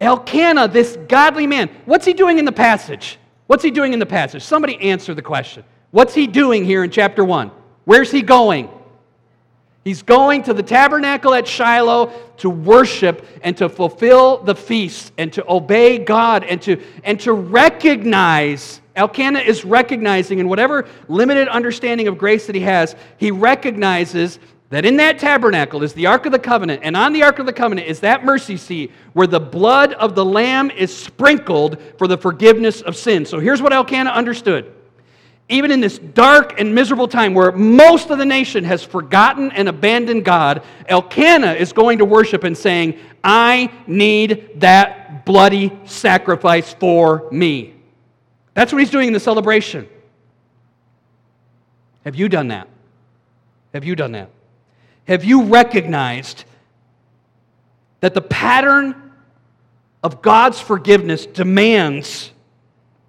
Elkanah, 0.00 0.68
this 0.68 0.96
godly 1.08 1.46
man, 1.46 1.68
what's 1.84 2.06
he 2.06 2.14
doing 2.14 2.38
in 2.38 2.44
the 2.44 2.52
passage? 2.52 3.18
What's 3.46 3.62
he 3.62 3.70
doing 3.70 3.92
in 3.92 3.98
the 3.98 4.06
passage? 4.06 4.42
Somebody 4.42 4.80
answer 4.80 5.14
the 5.14 5.22
question. 5.22 5.62
What's 5.90 6.14
he 6.14 6.26
doing 6.26 6.64
here 6.64 6.82
in 6.82 6.90
chapter 6.90 7.24
1? 7.24 7.50
Where's 7.84 8.10
he 8.10 8.22
going? 8.22 8.68
He's 9.86 10.02
going 10.02 10.42
to 10.42 10.52
the 10.52 10.64
tabernacle 10.64 11.32
at 11.32 11.46
Shiloh 11.46 12.12
to 12.38 12.50
worship 12.50 13.24
and 13.42 13.56
to 13.58 13.68
fulfill 13.68 14.38
the 14.38 14.56
feast 14.56 15.12
and 15.16 15.32
to 15.34 15.48
obey 15.48 15.98
God 15.98 16.42
and 16.42 16.60
to, 16.62 16.82
and 17.04 17.20
to 17.20 17.32
recognize. 17.32 18.80
Elkanah 18.96 19.38
is 19.38 19.64
recognizing, 19.64 20.40
in 20.40 20.48
whatever 20.48 20.88
limited 21.06 21.46
understanding 21.46 22.08
of 22.08 22.18
grace 22.18 22.46
that 22.46 22.56
he 22.56 22.62
has, 22.62 22.96
he 23.18 23.30
recognizes 23.30 24.40
that 24.70 24.84
in 24.84 24.96
that 24.96 25.20
tabernacle 25.20 25.84
is 25.84 25.92
the 25.92 26.06
Ark 26.06 26.26
of 26.26 26.32
the 26.32 26.40
Covenant, 26.40 26.80
and 26.82 26.96
on 26.96 27.12
the 27.12 27.22
Ark 27.22 27.38
of 27.38 27.46
the 27.46 27.52
Covenant 27.52 27.86
is 27.86 28.00
that 28.00 28.24
mercy 28.24 28.56
seat 28.56 28.90
where 29.12 29.28
the 29.28 29.38
blood 29.38 29.92
of 29.92 30.16
the 30.16 30.24
Lamb 30.24 30.68
is 30.72 30.92
sprinkled 30.92 31.80
for 31.96 32.08
the 32.08 32.18
forgiveness 32.18 32.80
of 32.80 32.96
sin. 32.96 33.24
So 33.24 33.38
here's 33.38 33.62
what 33.62 33.72
Elkanah 33.72 34.10
understood. 34.10 34.72
Even 35.48 35.70
in 35.70 35.80
this 35.80 35.98
dark 35.98 36.60
and 36.60 36.74
miserable 36.74 37.06
time 37.06 37.32
where 37.32 37.52
most 37.52 38.10
of 38.10 38.18
the 38.18 38.24
nation 38.24 38.64
has 38.64 38.82
forgotten 38.82 39.52
and 39.52 39.68
abandoned 39.68 40.24
God, 40.24 40.64
Elkanah 40.88 41.52
is 41.52 41.72
going 41.72 41.98
to 41.98 42.04
worship 42.04 42.42
and 42.42 42.56
saying, 42.56 42.98
I 43.22 43.72
need 43.86 44.60
that 44.60 45.24
bloody 45.24 45.72
sacrifice 45.84 46.72
for 46.74 47.28
me. 47.30 47.74
That's 48.54 48.72
what 48.72 48.80
he's 48.80 48.90
doing 48.90 49.08
in 49.08 49.12
the 49.12 49.20
celebration. 49.20 49.88
Have 52.04 52.16
you 52.16 52.28
done 52.28 52.48
that? 52.48 52.68
Have 53.72 53.84
you 53.84 53.94
done 53.94 54.12
that? 54.12 54.30
Have 55.06 55.24
you 55.24 55.44
recognized 55.44 56.44
that 58.00 58.14
the 58.14 58.22
pattern 58.22 59.12
of 60.02 60.22
God's 60.22 60.60
forgiveness 60.60 61.26
demands 61.26 62.32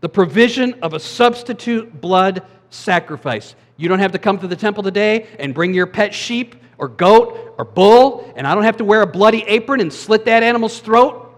the 0.08 0.12
provision 0.12 0.74
of 0.84 0.94
a 0.94 1.00
substitute 1.02 2.00
blood 2.00 2.42
sacrifice? 2.70 3.56
You 3.76 3.90
don't 3.90 4.00
have 4.00 4.14
to 4.14 4.18
come 4.18 4.40
to 4.40 4.48
the 4.48 4.56
temple 4.56 4.82
today 4.82 5.28
and 5.38 5.54
bring 5.54 5.74
your 5.74 5.86
pet 5.86 6.14
sheep 6.14 6.56
or 6.78 6.88
goat 6.88 7.56
or 7.58 7.66
bull, 7.66 8.34
and 8.38 8.48
I 8.48 8.56
don't 8.56 8.64
have 8.64 8.78
to 8.78 8.86
wear 8.86 9.02
a 9.02 9.06
bloody 9.06 9.44
apron 9.44 9.82
and 9.82 9.92
slit 9.92 10.24
that 10.24 10.44
animal's 10.44 10.80
throat 10.80 11.38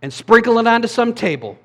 and 0.00 0.10
sprinkle 0.10 0.58
it 0.58 0.66
onto 0.66 0.88
some 0.88 1.12
table 1.12 1.58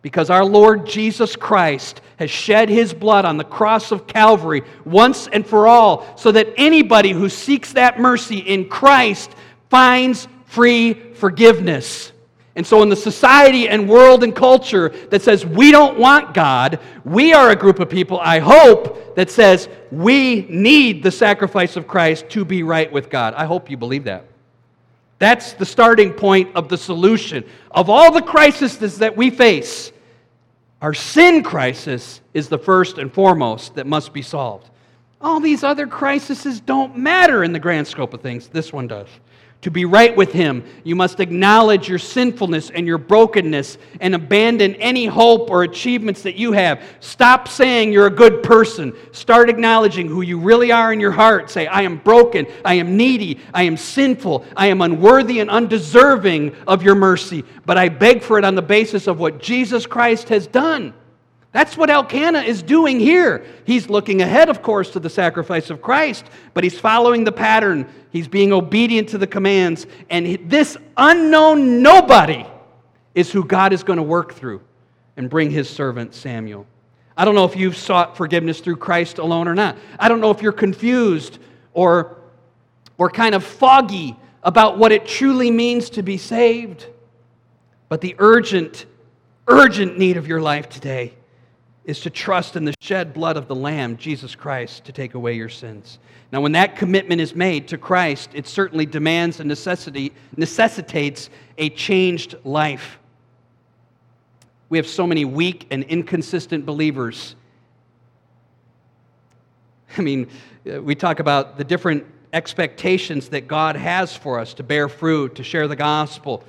because 0.00 0.30
our 0.30 0.46
Lord 0.46 0.86
Jesus 0.86 1.36
Christ 1.36 2.00
has 2.18 2.30
shed 2.30 2.70
his 2.70 2.94
blood 2.94 3.26
on 3.26 3.36
the 3.36 3.44
cross 3.44 3.92
of 3.92 4.06
Calvary 4.06 4.62
once 4.86 5.28
and 5.30 5.46
for 5.46 5.68
all, 5.68 6.16
so 6.16 6.32
that 6.32 6.54
anybody 6.56 7.10
who 7.10 7.28
seeks 7.28 7.74
that 7.74 8.00
mercy 8.00 8.38
in 8.38 8.70
Christ 8.70 9.30
finds 9.68 10.26
free 10.46 10.94
forgiveness. 10.94 12.12
And 12.56 12.66
so, 12.66 12.82
in 12.82 12.88
the 12.88 12.96
society 12.96 13.68
and 13.68 13.86
world 13.86 14.24
and 14.24 14.34
culture 14.34 14.88
that 15.10 15.20
says 15.20 15.44
we 15.44 15.70
don't 15.70 15.98
want 15.98 16.32
God, 16.32 16.80
we 17.04 17.34
are 17.34 17.50
a 17.50 17.56
group 17.56 17.78
of 17.80 17.90
people, 17.90 18.18
I 18.18 18.38
hope, 18.38 19.14
that 19.14 19.30
says 19.30 19.68
we 19.92 20.46
need 20.48 21.02
the 21.02 21.10
sacrifice 21.10 21.76
of 21.76 21.86
Christ 21.86 22.30
to 22.30 22.46
be 22.46 22.62
right 22.62 22.90
with 22.90 23.10
God. 23.10 23.34
I 23.34 23.44
hope 23.44 23.70
you 23.70 23.76
believe 23.76 24.04
that. 24.04 24.24
That's 25.18 25.52
the 25.52 25.66
starting 25.66 26.12
point 26.12 26.56
of 26.56 26.68
the 26.70 26.78
solution. 26.78 27.44
Of 27.70 27.90
all 27.90 28.10
the 28.10 28.22
crises 28.22 28.98
that 28.98 29.16
we 29.16 29.28
face, 29.28 29.92
our 30.80 30.94
sin 30.94 31.42
crisis 31.42 32.22
is 32.32 32.48
the 32.48 32.58
first 32.58 32.96
and 32.96 33.12
foremost 33.12 33.74
that 33.74 33.86
must 33.86 34.14
be 34.14 34.22
solved. 34.22 34.70
All 35.20 35.40
these 35.40 35.62
other 35.62 35.86
crises 35.86 36.60
don't 36.60 36.96
matter 36.96 37.44
in 37.44 37.52
the 37.52 37.58
grand 37.58 37.86
scope 37.86 38.14
of 38.14 38.22
things. 38.22 38.48
This 38.48 38.72
one 38.72 38.86
does. 38.86 39.08
To 39.62 39.70
be 39.70 39.84
right 39.84 40.14
with 40.14 40.32
Him, 40.32 40.64
you 40.84 40.94
must 40.94 41.18
acknowledge 41.18 41.88
your 41.88 41.98
sinfulness 41.98 42.70
and 42.70 42.86
your 42.86 42.98
brokenness 42.98 43.78
and 44.00 44.14
abandon 44.14 44.76
any 44.76 45.06
hope 45.06 45.50
or 45.50 45.64
achievements 45.64 46.22
that 46.22 46.36
you 46.36 46.52
have. 46.52 46.82
Stop 47.00 47.48
saying 47.48 47.92
you're 47.92 48.06
a 48.06 48.10
good 48.10 48.42
person. 48.42 48.94
Start 49.12 49.48
acknowledging 49.48 50.08
who 50.08 50.20
you 50.20 50.38
really 50.38 50.70
are 50.70 50.92
in 50.92 51.00
your 51.00 51.10
heart. 51.10 51.50
Say, 51.50 51.66
I 51.66 51.82
am 51.82 51.96
broken, 51.96 52.46
I 52.64 52.74
am 52.74 52.96
needy, 52.96 53.40
I 53.52 53.64
am 53.64 53.76
sinful, 53.76 54.44
I 54.56 54.68
am 54.68 54.82
unworthy 54.82 55.40
and 55.40 55.50
undeserving 55.50 56.54
of 56.68 56.82
your 56.82 56.94
mercy, 56.94 57.42
but 57.64 57.76
I 57.76 57.88
beg 57.88 58.22
for 58.22 58.38
it 58.38 58.44
on 58.44 58.54
the 58.54 58.62
basis 58.62 59.08
of 59.08 59.18
what 59.18 59.40
Jesus 59.40 59.86
Christ 59.86 60.28
has 60.28 60.46
done. 60.46 60.94
That's 61.56 61.74
what 61.74 61.88
Elkanah 61.88 62.42
is 62.42 62.62
doing 62.62 63.00
here. 63.00 63.42
He's 63.64 63.88
looking 63.88 64.20
ahead, 64.20 64.50
of 64.50 64.60
course, 64.60 64.90
to 64.90 65.00
the 65.00 65.08
sacrifice 65.08 65.70
of 65.70 65.80
Christ, 65.80 66.26
but 66.52 66.64
he's 66.64 66.78
following 66.78 67.24
the 67.24 67.32
pattern. 67.32 67.88
He's 68.10 68.28
being 68.28 68.52
obedient 68.52 69.08
to 69.08 69.16
the 69.16 69.26
commands. 69.26 69.86
And 70.10 70.50
this 70.50 70.76
unknown 70.98 71.80
nobody 71.80 72.44
is 73.14 73.32
who 73.32 73.42
God 73.42 73.72
is 73.72 73.82
going 73.82 73.96
to 73.96 74.02
work 74.02 74.34
through 74.34 74.60
and 75.16 75.30
bring 75.30 75.50
his 75.50 75.66
servant 75.66 76.14
Samuel. 76.14 76.66
I 77.16 77.24
don't 77.24 77.34
know 77.34 77.46
if 77.46 77.56
you've 77.56 77.78
sought 77.78 78.18
forgiveness 78.18 78.60
through 78.60 78.76
Christ 78.76 79.16
alone 79.16 79.48
or 79.48 79.54
not. 79.54 79.78
I 79.98 80.08
don't 80.08 80.20
know 80.20 80.32
if 80.32 80.42
you're 80.42 80.52
confused 80.52 81.38
or, 81.72 82.18
or 82.98 83.08
kind 83.08 83.34
of 83.34 83.42
foggy 83.42 84.14
about 84.42 84.76
what 84.76 84.92
it 84.92 85.06
truly 85.06 85.50
means 85.50 85.88
to 85.88 86.02
be 86.02 86.18
saved. 86.18 86.86
But 87.88 88.02
the 88.02 88.14
urgent, 88.18 88.84
urgent 89.48 89.96
need 89.96 90.18
of 90.18 90.26
your 90.26 90.42
life 90.42 90.68
today 90.68 91.14
is 91.86 92.00
to 92.00 92.10
trust 92.10 92.56
in 92.56 92.64
the 92.64 92.74
shed 92.80 93.14
blood 93.14 93.36
of 93.36 93.46
the 93.46 93.54
Lamb, 93.54 93.96
Jesus 93.96 94.34
Christ, 94.34 94.84
to 94.84 94.92
take 94.92 95.14
away 95.14 95.34
your 95.34 95.48
sins. 95.48 96.00
Now, 96.32 96.40
when 96.40 96.50
that 96.52 96.74
commitment 96.74 97.20
is 97.20 97.34
made 97.34 97.68
to 97.68 97.78
Christ, 97.78 98.30
it 98.34 98.48
certainly 98.48 98.84
demands 98.86 99.38
and 99.38 99.48
necessity, 99.48 100.12
necessitates 100.36 101.30
a 101.56 101.70
changed 101.70 102.34
life. 102.44 102.98
We 104.68 104.78
have 104.78 104.88
so 104.88 105.06
many 105.06 105.24
weak 105.24 105.68
and 105.70 105.84
inconsistent 105.84 106.66
believers. 106.66 107.36
I 109.96 110.00
mean, 110.00 110.28
uh, 110.68 110.82
we 110.82 110.96
talk 110.96 111.20
about 111.20 111.56
the 111.56 111.64
different 111.64 112.04
expectations 112.32 113.28
that 113.28 113.46
God 113.46 113.76
has 113.76 114.14
for 114.14 114.40
us 114.40 114.54
to 114.54 114.64
bear 114.64 114.88
fruit, 114.88 115.36
to 115.36 115.44
share 115.44 115.68
the 115.68 115.76
gospel. 115.76 116.42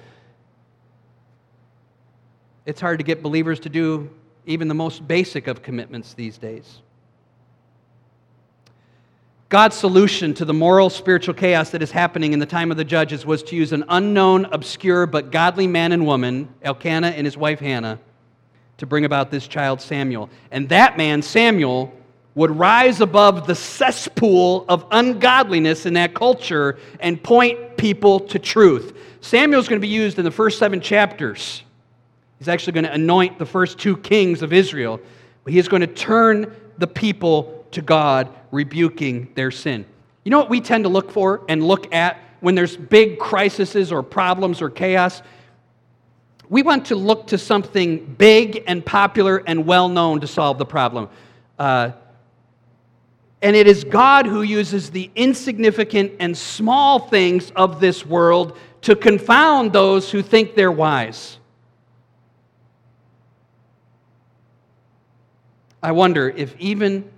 It's 2.66 2.82
hard 2.82 2.98
to 2.98 3.04
get 3.04 3.22
believers 3.22 3.60
to 3.62 3.70
do 3.70 4.10
even 4.48 4.68
the 4.68 4.74
most 4.74 5.08
basic 5.08 5.48
of 5.48 5.62
commitments 5.62 6.14
these 6.14 6.38
days. 6.38 6.80
God's 9.50 9.76
solution 9.78 10.34
to 10.36 10.46
the 10.46 10.54
moral 10.54 10.90
spiritual 10.90 11.34
chaos 11.34 11.70
that 11.70 11.82
is 11.82 11.92
happening 11.92 12.34
in 12.34 12.40
the 12.40 12.46
time 12.46 12.72
of 12.72 12.76
the 12.76 12.84
judges 12.84 13.26
was 13.26 13.44
to 13.44 13.56
use 13.56 13.72
an 13.72 13.86
unknown, 13.88 14.46
obscure, 14.46 15.06
but 15.06 15.32
godly 15.32 15.68
man 15.68 15.92
and 15.92 16.06
woman, 16.06 16.50
Elkanah 16.64 17.10
and 17.10 17.26
his 17.26 17.38
wife 17.38 17.60
Hannah, 17.60 18.00
to 18.78 18.86
bring 18.86 19.06
about 19.06 19.32
this 19.32 19.48
child 19.48 19.80
Samuel. 19.80 20.30
And 20.52 20.68
that 20.70 20.98
man, 20.98 21.22
Samuel, 21.22 21.94
would 22.36 22.52
rise 22.52 23.00
above 23.00 23.48
the 23.48 23.56
cesspool 23.56 24.66
of 24.68 24.86
ungodliness 24.92 25.86
in 25.86 25.94
that 25.94 26.14
culture 26.14 26.78
and 27.00 27.22
point 27.22 27.78
people 27.78 28.20
to 28.20 28.40
truth. 28.40 28.98
Samuel's 29.22 29.68
going 29.68 29.82
to 29.82 29.88
be 29.88 29.94
used 29.94 30.20
in 30.20 30.26
the 30.26 30.32
first 30.32 30.60
seven 30.60 30.82
chapters 30.82 31.64
He's 32.40 32.48
actually 32.48 32.74
going 32.74 32.86
to 32.86 32.94
anoint 32.94 33.40
the 33.40 33.46
first 33.46 33.80
two 33.80 33.98
kings 33.98 34.42
of 34.42 34.54
Israel, 34.54 35.00
but 35.44 35.54
he 35.54 35.60
is 35.60 35.68
going 35.68 35.82
to 35.82 35.88
turn 35.88 36.56
the 36.78 36.88
people 36.88 37.66
to 37.72 37.82
God, 37.82 38.30
rebuking 38.52 39.32
their 39.36 39.52
sin. 39.52 39.86
You 40.24 40.32
know 40.32 40.40
what 40.40 40.50
we 40.50 40.62
tend 40.62 40.84
to 40.84 40.90
look 40.90 41.12
for 41.12 41.44
and 41.50 41.66
look 41.66 41.94
at 41.94 42.20
when 42.40 42.56
there's 42.56 42.78
big 42.78 43.18
crises 43.18 43.92
or 43.92 44.04
problems 44.04 44.62
or 44.62 44.70
chaos? 44.70 45.22
We 46.50 46.64
want 46.64 46.86
to 46.88 46.96
look 46.96 47.28
to 47.28 47.38
something 47.38 48.16
big 48.16 48.64
and 48.68 48.86
popular 48.86 49.44
and 49.46 49.66
well 49.66 49.90
known 49.90 50.22
to 50.22 50.28
solve 50.28 50.58
the 50.58 50.66
problem. 50.66 51.10
Uh, 51.60 51.92
and 53.42 53.56
it 53.56 53.68
is 53.68 53.84
God 53.84 54.26
who 54.26 54.42
uses 54.42 54.90
the 54.90 55.12
insignificant 55.16 56.14
and 56.20 56.36
small 56.38 57.00
things 57.00 57.52
of 57.52 57.80
this 57.80 58.06
world 58.06 58.58
to 58.82 58.96
confound 58.96 59.74
those 59.74 60.10
who 60.10 60.22
think 60.22 60.56
they're 60.56 60.72
wise. 60.72 61.38
I 65.82 65.92
wonder 65.92 66.30
if 66.30 66.56
even, 66.60 67.10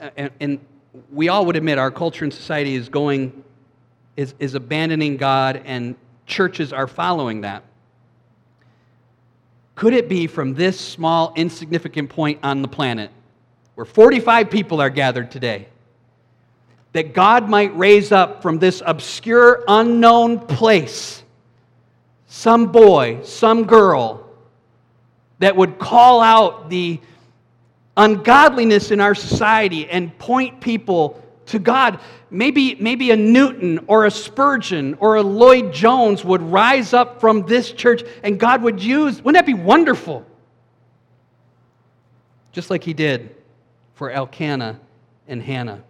uh, 0.00 0.28
and 0.40 0.58
we 1.12 1.28
all 1.28 1.46
would 1.46 1.56
admit 1.56 1.78
our 1.78 1.90
culture 1.90 2.24
and 2.24 2.32
society 2.32 2.74
is 2.74 2.88
going, 2.88 3.44
is, 4.16 4.34
is 4.38 4.54
abandoning 4.54 5.16
God, 5.16 5.62
and 5.64 5.94
churches 6.26 6.72
are 6.72 6.86
following 6.86 7.42
that. 7.42 7.62
Could 9.74 9.94
it 9.94 10.08
be 10.08 10.26
from 10.26 10.54
this 10.54 10.78
small, 10.80 11.32
insignificant 11.36 12.10
point 12.10 12.40
on 12.42 12.62
the 12.62 12.68
planet, 12.68 13.10
where 13.74 13.84
45 13.84 14.50
people 14.50 14.80
are 14.80 14.90
gathered 14.90 15.30
today, 15.30 15.68
that 16.92 17.14
God 17.14 17.48
might 17.48 17.76
raise 17.76 18.12
up 18.12 18.42
from 18.42 18.58
this 18.58 18.82
obscure, 18.84 19.64
unknown 19.68 20.40
place 20.40 21.22
some 22.30 22.70
boy, 22.70 23.18
some 23.24 23.64
girl 23.64 24.24
that 25.40 25.56
would 25.56 25.80
call 25.80 26.22
out 26.22 26.70
the 26.70 27.00
ungodliness 27.96 28.90
in 28.90 29.00
our 29.00 29.14
society 29.14 29.88
and 29.88 30.16
point 30.18 30.60
people 30.60 31.22
to 31.46 31.58
God. 31.58 32.00
Maybe, 32.30 32.76
maybe 32.76 33.10
a 33.10 33.16
Newton 33.16 33.84
or 33.86 34.06
a 34.06 34.10
Spurgeon 34.10 34.94
or 35.00 35.16
a 35.16 35.22
Lloyd 35.22 35.72
Jones 35.72 36.24
would 36.24 36.42
rise 36.42 36.94
up 36.94 37.20
from 37.20 37.44
this 37.46 37.72
church 37.72 38.02
and 38.22 38.38
God 38.38 38.62
would 38.62 38.82
use, 38.82 39.22
wouldn't 39.22 39.34
that 39.34 39.46
be 39.46 39.60
wonderful? 39.60 40.24
Just 42.52 42.70
like 42.70 42.84
he 42.84 42.94
did 42.94 43.34
for 43.94 44.10
Elkanah 44.10 44.78
and 45.28 45.42
Hannah. 45.42 45.82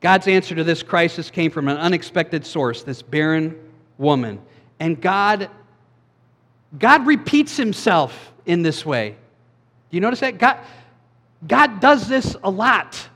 God's 0.00 0.28
answer 0.28 0.54
to 0.54 0.64
this 0.64 0.82
crisis 0.82 1.30
came 1.30 1.50
from 1.50 1.68
an 1.68 1.76
unexpected 1.76 2.46
source, 2.46 2.82
this 2.82 3.02
barren 3.02 3.58
woman. 3.98 4.40
And 4.78 5.00
God, 5.00 5.50
God 6.78 7.06
repeats 7.06 7.56
himself 7.56 8.32
in 8.46 8.62
this 8.62 8.84
way. 8.86 9.16
Do 9.90 9.96
you 9.96 10.00
notice 10.00 10.20
that? 10.20 10.38
God, 10.38 10.58
God 11.46 11.80
does 11.80 12.08
this 12.08 12.36
a 12.42 12.50
lot. 12.50 13.08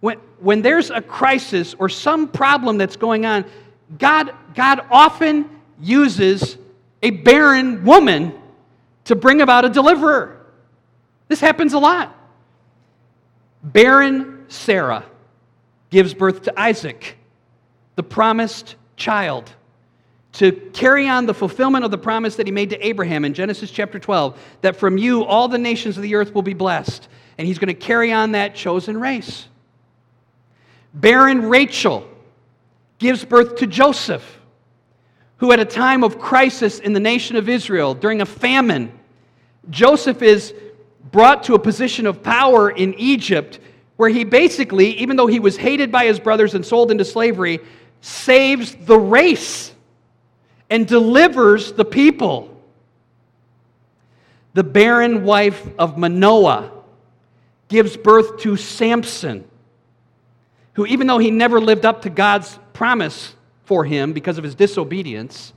When, 0.00 0.18
when 0.38 0.62
there's 0.62 0.90
a 0.90 1.02
crisis 1.02 1.74
or 1.78 1.88
some 1.88 2.28
problem 2.28 2.78
that's 2.78 2.96
going 2.96 3.26
on, 3.26 3.44
God, 3.98 4.32
God 4.54 4.86
often 4.90 5.48
uses 5.80 6.56
a 7.02 7.10
barren 7.10 7.84
woman 7.84 8.32
to 9.04 9.14
bring 9.14 9.40
about 9.40 9.64
a 9.64 9.68
deliverer. 9.68 10.40
This 11.28 11.40
happens 11.40 11.74
a 11.74 11.78
lot. 11.78 12.16
Barren 13.62 14.46
Sarah 14.48 15.04
gives 15.90 16.14
birth 16.14 16.42
to 16.42 16.60
Isaac, 16.60 17.18
the 17.96 18.02
promised 18.02 18.76
child 18.96 19.52
to 20.32 20.52
carry 20.72 21.08
on 21.08 21.26
the 21.26 21.34
fulfillment 21.34 21.84
of 21.84 21.90
the 21.90 21.98
promise 21.98 22.36
that 22.36 22.46
he 22.46 22.52
made 22.52 22.70
to 22.70 22.86
Abraham 22.86 23.24
in 23.24 23.34
Genesis 23.34 23.70
chapter 23.70 23.98
12 23.98 24.38
that 24.62 24.76
from 24.76 24.96
you 24.96 25.24
all 25.24 25.48
the 25.48 25.58
nations 25.58 25.96
of 25.96 26.02
the 26.02 26.14
earth 26.14 26.34
will 26.34 26.42
be 26.42 26.54
blessed. 26.54 27.08
And 27.36 27.46
he's 27.46 27.58
going 27.58 27.68
to 27.68 27.74
carry 27.74 28.12
on 28.12 28.32
that 28.32 28.54
chosen 28.54 28.98
race. 29.00 29.46
Barren 30.94 31.48
Rachel 31.48 32.06
gives 32.98 33.24
birth 33.24 33.56
to 33.56 33.66
Joseph, 33.66 34.40
who 35.38 35.52
at 35.52 35.58
a 35.58 35.64
time 35.64 36.04
of 36.04 36.18
crisis 36.18 36.78
in 36.78 36.92
the 36.92 37.00
nation 37.00 37.36
of 37.36 37.48
Israel, 37.48 37.94
during 37.94 38.20
a 38.20 38.26
famine, 38.26 38.92
Joseph 39.70 40.22
is 40.22 40.54
brought 41.10 41.44
to 41.44 41.54
a 41.54 41.58
position 41.58 42.06
of 42.06 42.22
power 42.22 42.70
in 42.70 42.94
Egypt 42.94 43.58
where 43.96 44.08
he 44.08 44.24
basically, 44.24 44.98
even 44.98 45.16
though 45.16 45.26
he 45.26 45.40
was 45.40 45.56
hated 45.56 45.90
by 45.90 46.06
his 46.06 46.18
brothers 46.18 46.54
and 46.54 46.64
sold 46.64 46.90
into 46.90 47.04
slavery, 47.04 47.60
saves 48.00 48.74
the 48.74 48.98
race 48.98 49.72
and 50.70 50.86
delivers 50.86 51.72
the 51.72 51.84
people. 51.84 52.56
The 54.54 54.64
barren 54.64 55.24
wife 55.24 55.66
of 55.78 55.98
Manoah 55.98 56.70
gives 57.68 57.96
birth 57.96 58.38
to 58.40 58.56
Samson, 58.56 59.44
who, 60.74 60.86
even 60.86 61.06
though 61.06 61.18
he 61.18 61.30
never 61.30 61.60
lived 61.60 61.84
up 61.84 62.02
to 62.02 62.10
God's 62.10 62.58
promise 62.72 63.34
for 63.64 63.84
him 63.84 64.12
because 64.12 64.38
of 64.38 64.44
his 64.44 64.54
disobedience, 64.54 65.52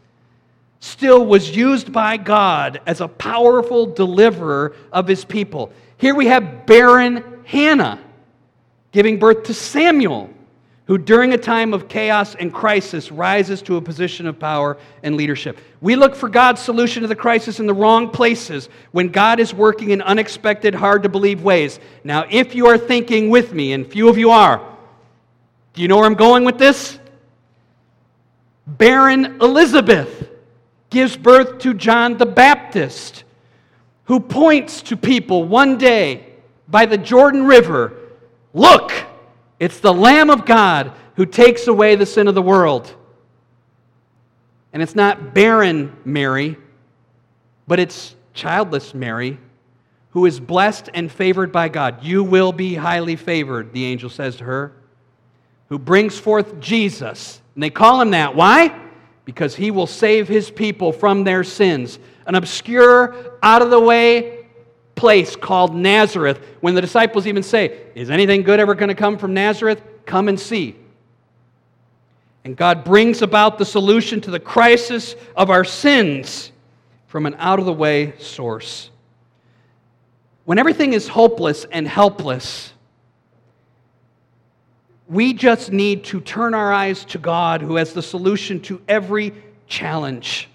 still 0.79 1.25
was 1.25 1.55
used 1.55 1.93
by 1.93 2.17
God 2.17 2.81
as 2.85 2.99
a 2.99 3.07
powerful 3.07 3.85
deliverer 3.85 4.75
of 4.91 5.07
his 5.07 5.23
people. 5.23 5.71
Here 5.97 6.13
we 6.13 6.25
have 6.27 6.65
barren 6.65 7.41
Hannah 7.45 7.99
giving 8.91 9.17
birth 9.19 9.43
to 9.43 9.53
Samuel, 9.53 10.29
who 10.85 10.97
during 10.97 11.33
a 11.33 11.37
time 11.37 11.73
of 11.73 11.87
chaos 11.87 12.35
and 12.35 12.53
crisis 12.53 13.11
rises 13.11 13.61
to 13.61 13.77
a 13.77 13.81
position 13.81 14.27
of 14.27 14.37
power 14.37 14.77
and 15.01 15.15
leadership. 15.15 15.57
We 15.79 15.95
look 15.95 16.13
for 16.13 16.27
God's 16.27 16.61
solution 16.61 17.01
to 17.03 17.07
the 17.07 17.15
crisis 17.15 17.59
in 17.59 17.67
the 17.67 17.73
wrong 17.73 18.09
places 18.09 18.67
when 18.91 19.09
God 19.09 19.39
is 19.39 19.53
working 19.53 19.91
in 19.91 20.01
unexpected, 20.01 20.75
hard 20.75 21.03
to 21.03 21.09
believe 21.09 21.41
ways. 21.41 21.79
Now, 22.03 22.25
if 22.29 22.53
you 22.53 22.67
are 22.67 22.77
thinking 22.77 23.29
with 23.29 23.53
me, 23.53 23.71
and 23.71 23.89
few 23.89 24.09
of 24.09 24.17
you 24.17 24.31
are, 24.31 24.61
do 25.73 25.81
you 25.81 25.87
know 25.87 25.97
where 25.97 26.05
I'm 26.05 26.15
going 26.15 26.43
with 26.43 26.57
this? 26.57 26.99
Barren 28.67 29.41
Elizabeth 29.41 30.29
gives 30.89 31.15
birth 31.15 31.59
to 31.59 31.73
John 31.73 32.17
the 32.17 32.25
Baptist, 32.25 33.23
who 34.05 34.19
points 34.19 34.81
to 34.83 34.97
people 34.97 35.45
one 35.45 35.77
day 35.77 36.27
by 36.67 36.85
the 36.85 36.97
Jordan 36.97 37.45
River 37.45 37.99
Look! 38.53 38.91
It's 39.63 39.79
the 39.79 39.93
Lamb 39.93 40.29
of 40.29 40.45
God 40.45 40.91
who 41.15 41.25
takes 41.25 41.67
away 41.67 41.95
the 41.95 42.05
sin 42.05 42.27
of 42.27 42.35
the 42.35 42.41
world. 42.41 42.93
And 44.73 44.83
it's 44.83 44.93
not 44.93 45.33
barren 45.33 45.95
Mary, 46.03 46.57
but 47.65 47.79
it's 47.79 48.13
childless 48.33 48.93
Mary 48.93 49.37
who 50.09 50.25
is 50.25 50.37
blessed 50.41 50.89
and 50.93 51.09
favored 51.09 51.53
by 51.53 51.69
God. 51.69 52.03
You 52.03 52.25
will 52.25 52.51
be 52.51 52.75
highly 52.75 53.15
favored, 53.15 53.71
the 53.71 53.85
angel 53.85 54.09
says 54.09 54.35
to 54.35 54.43
her, 54.43 54.73
who 55.69 55.79
brings 55.79 56.19
forth 56.19 56.59
Jesus. 56.59 57.41
And 57.55 57.63
they 57.63 57.69
call 57.69 58.01
him 58.01 58.11
that. 58.11 58.35
Why? 58.35 58.77
Because 59.23 59.55
he 59.55 59.71
will 59.71 59.87
save 59.87 60.27
his 60.27 60.51
people 60.51 60.91
from 60.91 61.23
their 61.23 61.45
sins. 61.45 61.99
An 62.27 62.35
obscure, 62.35 63.37
out 63.41 63.61
of 63.61 63.69
the 63.69 63.79
way 63.79 64.42
place 64.95 65.35
called 65.35 65.75
Nazareth 65.75 66.39
when 66.61 66.75
the 66.75 66.81
disciples 66.81 67.27
even 67.27 67.43
say, 67.43 67.81
Is 67.95 68.09
anything 68.09 68.43
good 68.43 68.59
ever 68.59 68.75
going 68.75 68.89
to 68.89 68.95
come 68.95 69.17
from 69.17 69.33
Nazareth? 69.33 69.81
Come 70.05 70.27
and 70.27 70.39
see. 70.39 70.75
And 72.43 72.57
God 72.57 72.83
brings 72.83 73.21
about 73.21 73.57
the 73.57 73.65
solution 73.65 74.19
to 74.21 74.31
the 74.31 74.39
crisis 74.39 75.15
of 75.35 75.49
our 75.49 75.63
sins 75.63 76.51
from 77.07 77.25
an 77.25 77.35
out 77.39 77.59
of 77.59 77.65
the 77.65 77.73
way 77.73 78.13
source. 78.19 78.89
When 80.45 80.59
everything 80.59 80.93
is 80.93 81.07
hopeless 81.07 81.65
and 81.71 81.87
helpless, 81.87 82.73
we 85.07 85.33
just 85.33 85.71
need 85.71 86.03
to 86.05 86.19
turn 86.19 86.53
our 86.53 86.73
eyes 86.73 87.05
to 87.05 87.17
God 87.17 87.61
who 87.61 87.77
has 87.77 87.93
the 87.93 88.01
solution 88.01 88.59
to 88.61 88.81
every 88.87 89.33
challenge. 89.67 90.49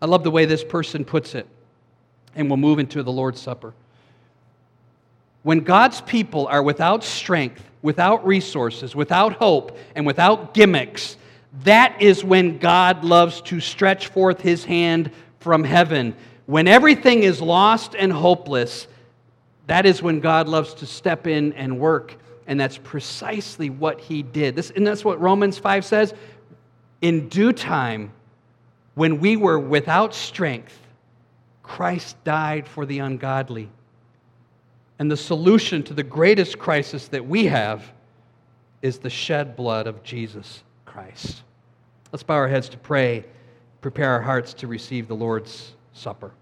I 0.00 0.06
love 0.06 0.24
the 0.24 0.30
way 0.30 0.44
this 0.44 0.64
person 0.64 1.04
puts 1.04 1.34
it 1.34 1.46
and 2.34 2.48
we'll 2.48 2.56
move 2.56 2.78
into 2.78 3.02
the 3.02 3.12
Lord's 3.12 3.40
Supper. 3.40 3.74
When 5.42 5.60
God's 5.60 6.00
people 6.00 6.46
are 6.46 6.62
without 6.62 7.02
strength, 7.02 7.68
without 7.82 8.26
resources, 8.26 8.94
without 8.94 9.34
hope, 9.34 9.76
and 9.94 10.06
without 10.06 10.54
gimmicks, 10.54 11.16
that 11.64 12.00
is 12.00 12.24
when 12.24 12.58
God 12.58 13.04
loves 13.04 13.40
to 13.42 13.60
stretch 13.60 14.08
forth 14.08 14.40
his 14.40 14.64
hand 14.64 15.10
from 15.40 15.64
heaven. 15.64 16.14
When 16.46 16.68
everything 16.68 17.24
is 17.24 17.40
lost 17.40 17.94
and 17.94 18.12
hopeless, 18.12 18.86
that 19.66 19.84
is 19.84 20.02
when 20.02 20.20
God 20.20 20.48
loves 20.48 20.74
to 20.74 20.86
step 20.86 21.26
in 21.26 21.52
and 21.54 21.78
work. 21.78 22.16
And 22.46 22.58
that's 22.58 22.78
precisely 22.78 23.70
what 23.70 24.00
he 24.00 24.22
did. 24.22 24.56
This, 24.56 24.70
and 24.70 24.86
that's 24.86 25.04
what 25.04 25.20
Romans 25.20 25.58
5 25.58 25.84
says. 25.84 26.14
In 27.00 27.28
due 27.28 27.52
time, 27.52 28.12
when 28.94 29.20
we 29.20 29.36
were 29.36 29.58
without 29.58 30.14
strength, 30.14 30.78
Christ 31.72 32.22
died 32.22 32.68
for 32.68 32.84
the 32.84 32.98
ungodly. 32.98 33.70
And 34.98 35.10
the 35.10 35.16
solution 35.16 35.82
to 35.84 35.94
the 35.94 36.02
greatest 36.02 36.58
crisis 36.58 37.08
that 37.08 37.26
we 37.26 37.46
have 37.46 37.90
is 38.82 38.98
the 38.98 39.08
shed 39.08 39.56
blood 39.56 39.86
of 39.86 40.02
Jesus 40.02 40.64
Christ. 40.84 41.44
Let's 42.12 42.22
bow 42.24 42.34
our 42.34 42.46
heads 42.46 42.68
to 42.68 42.76
pray, 42.76 43.24
prepare 43.80 44.10
our 44.10 44.20
hearts 44.20 44.52
to 44.52 44.66
receive 44.66 45.08
the 45.08 45.16
Lord's 45.16 45.72
Supper. 45.94 46.32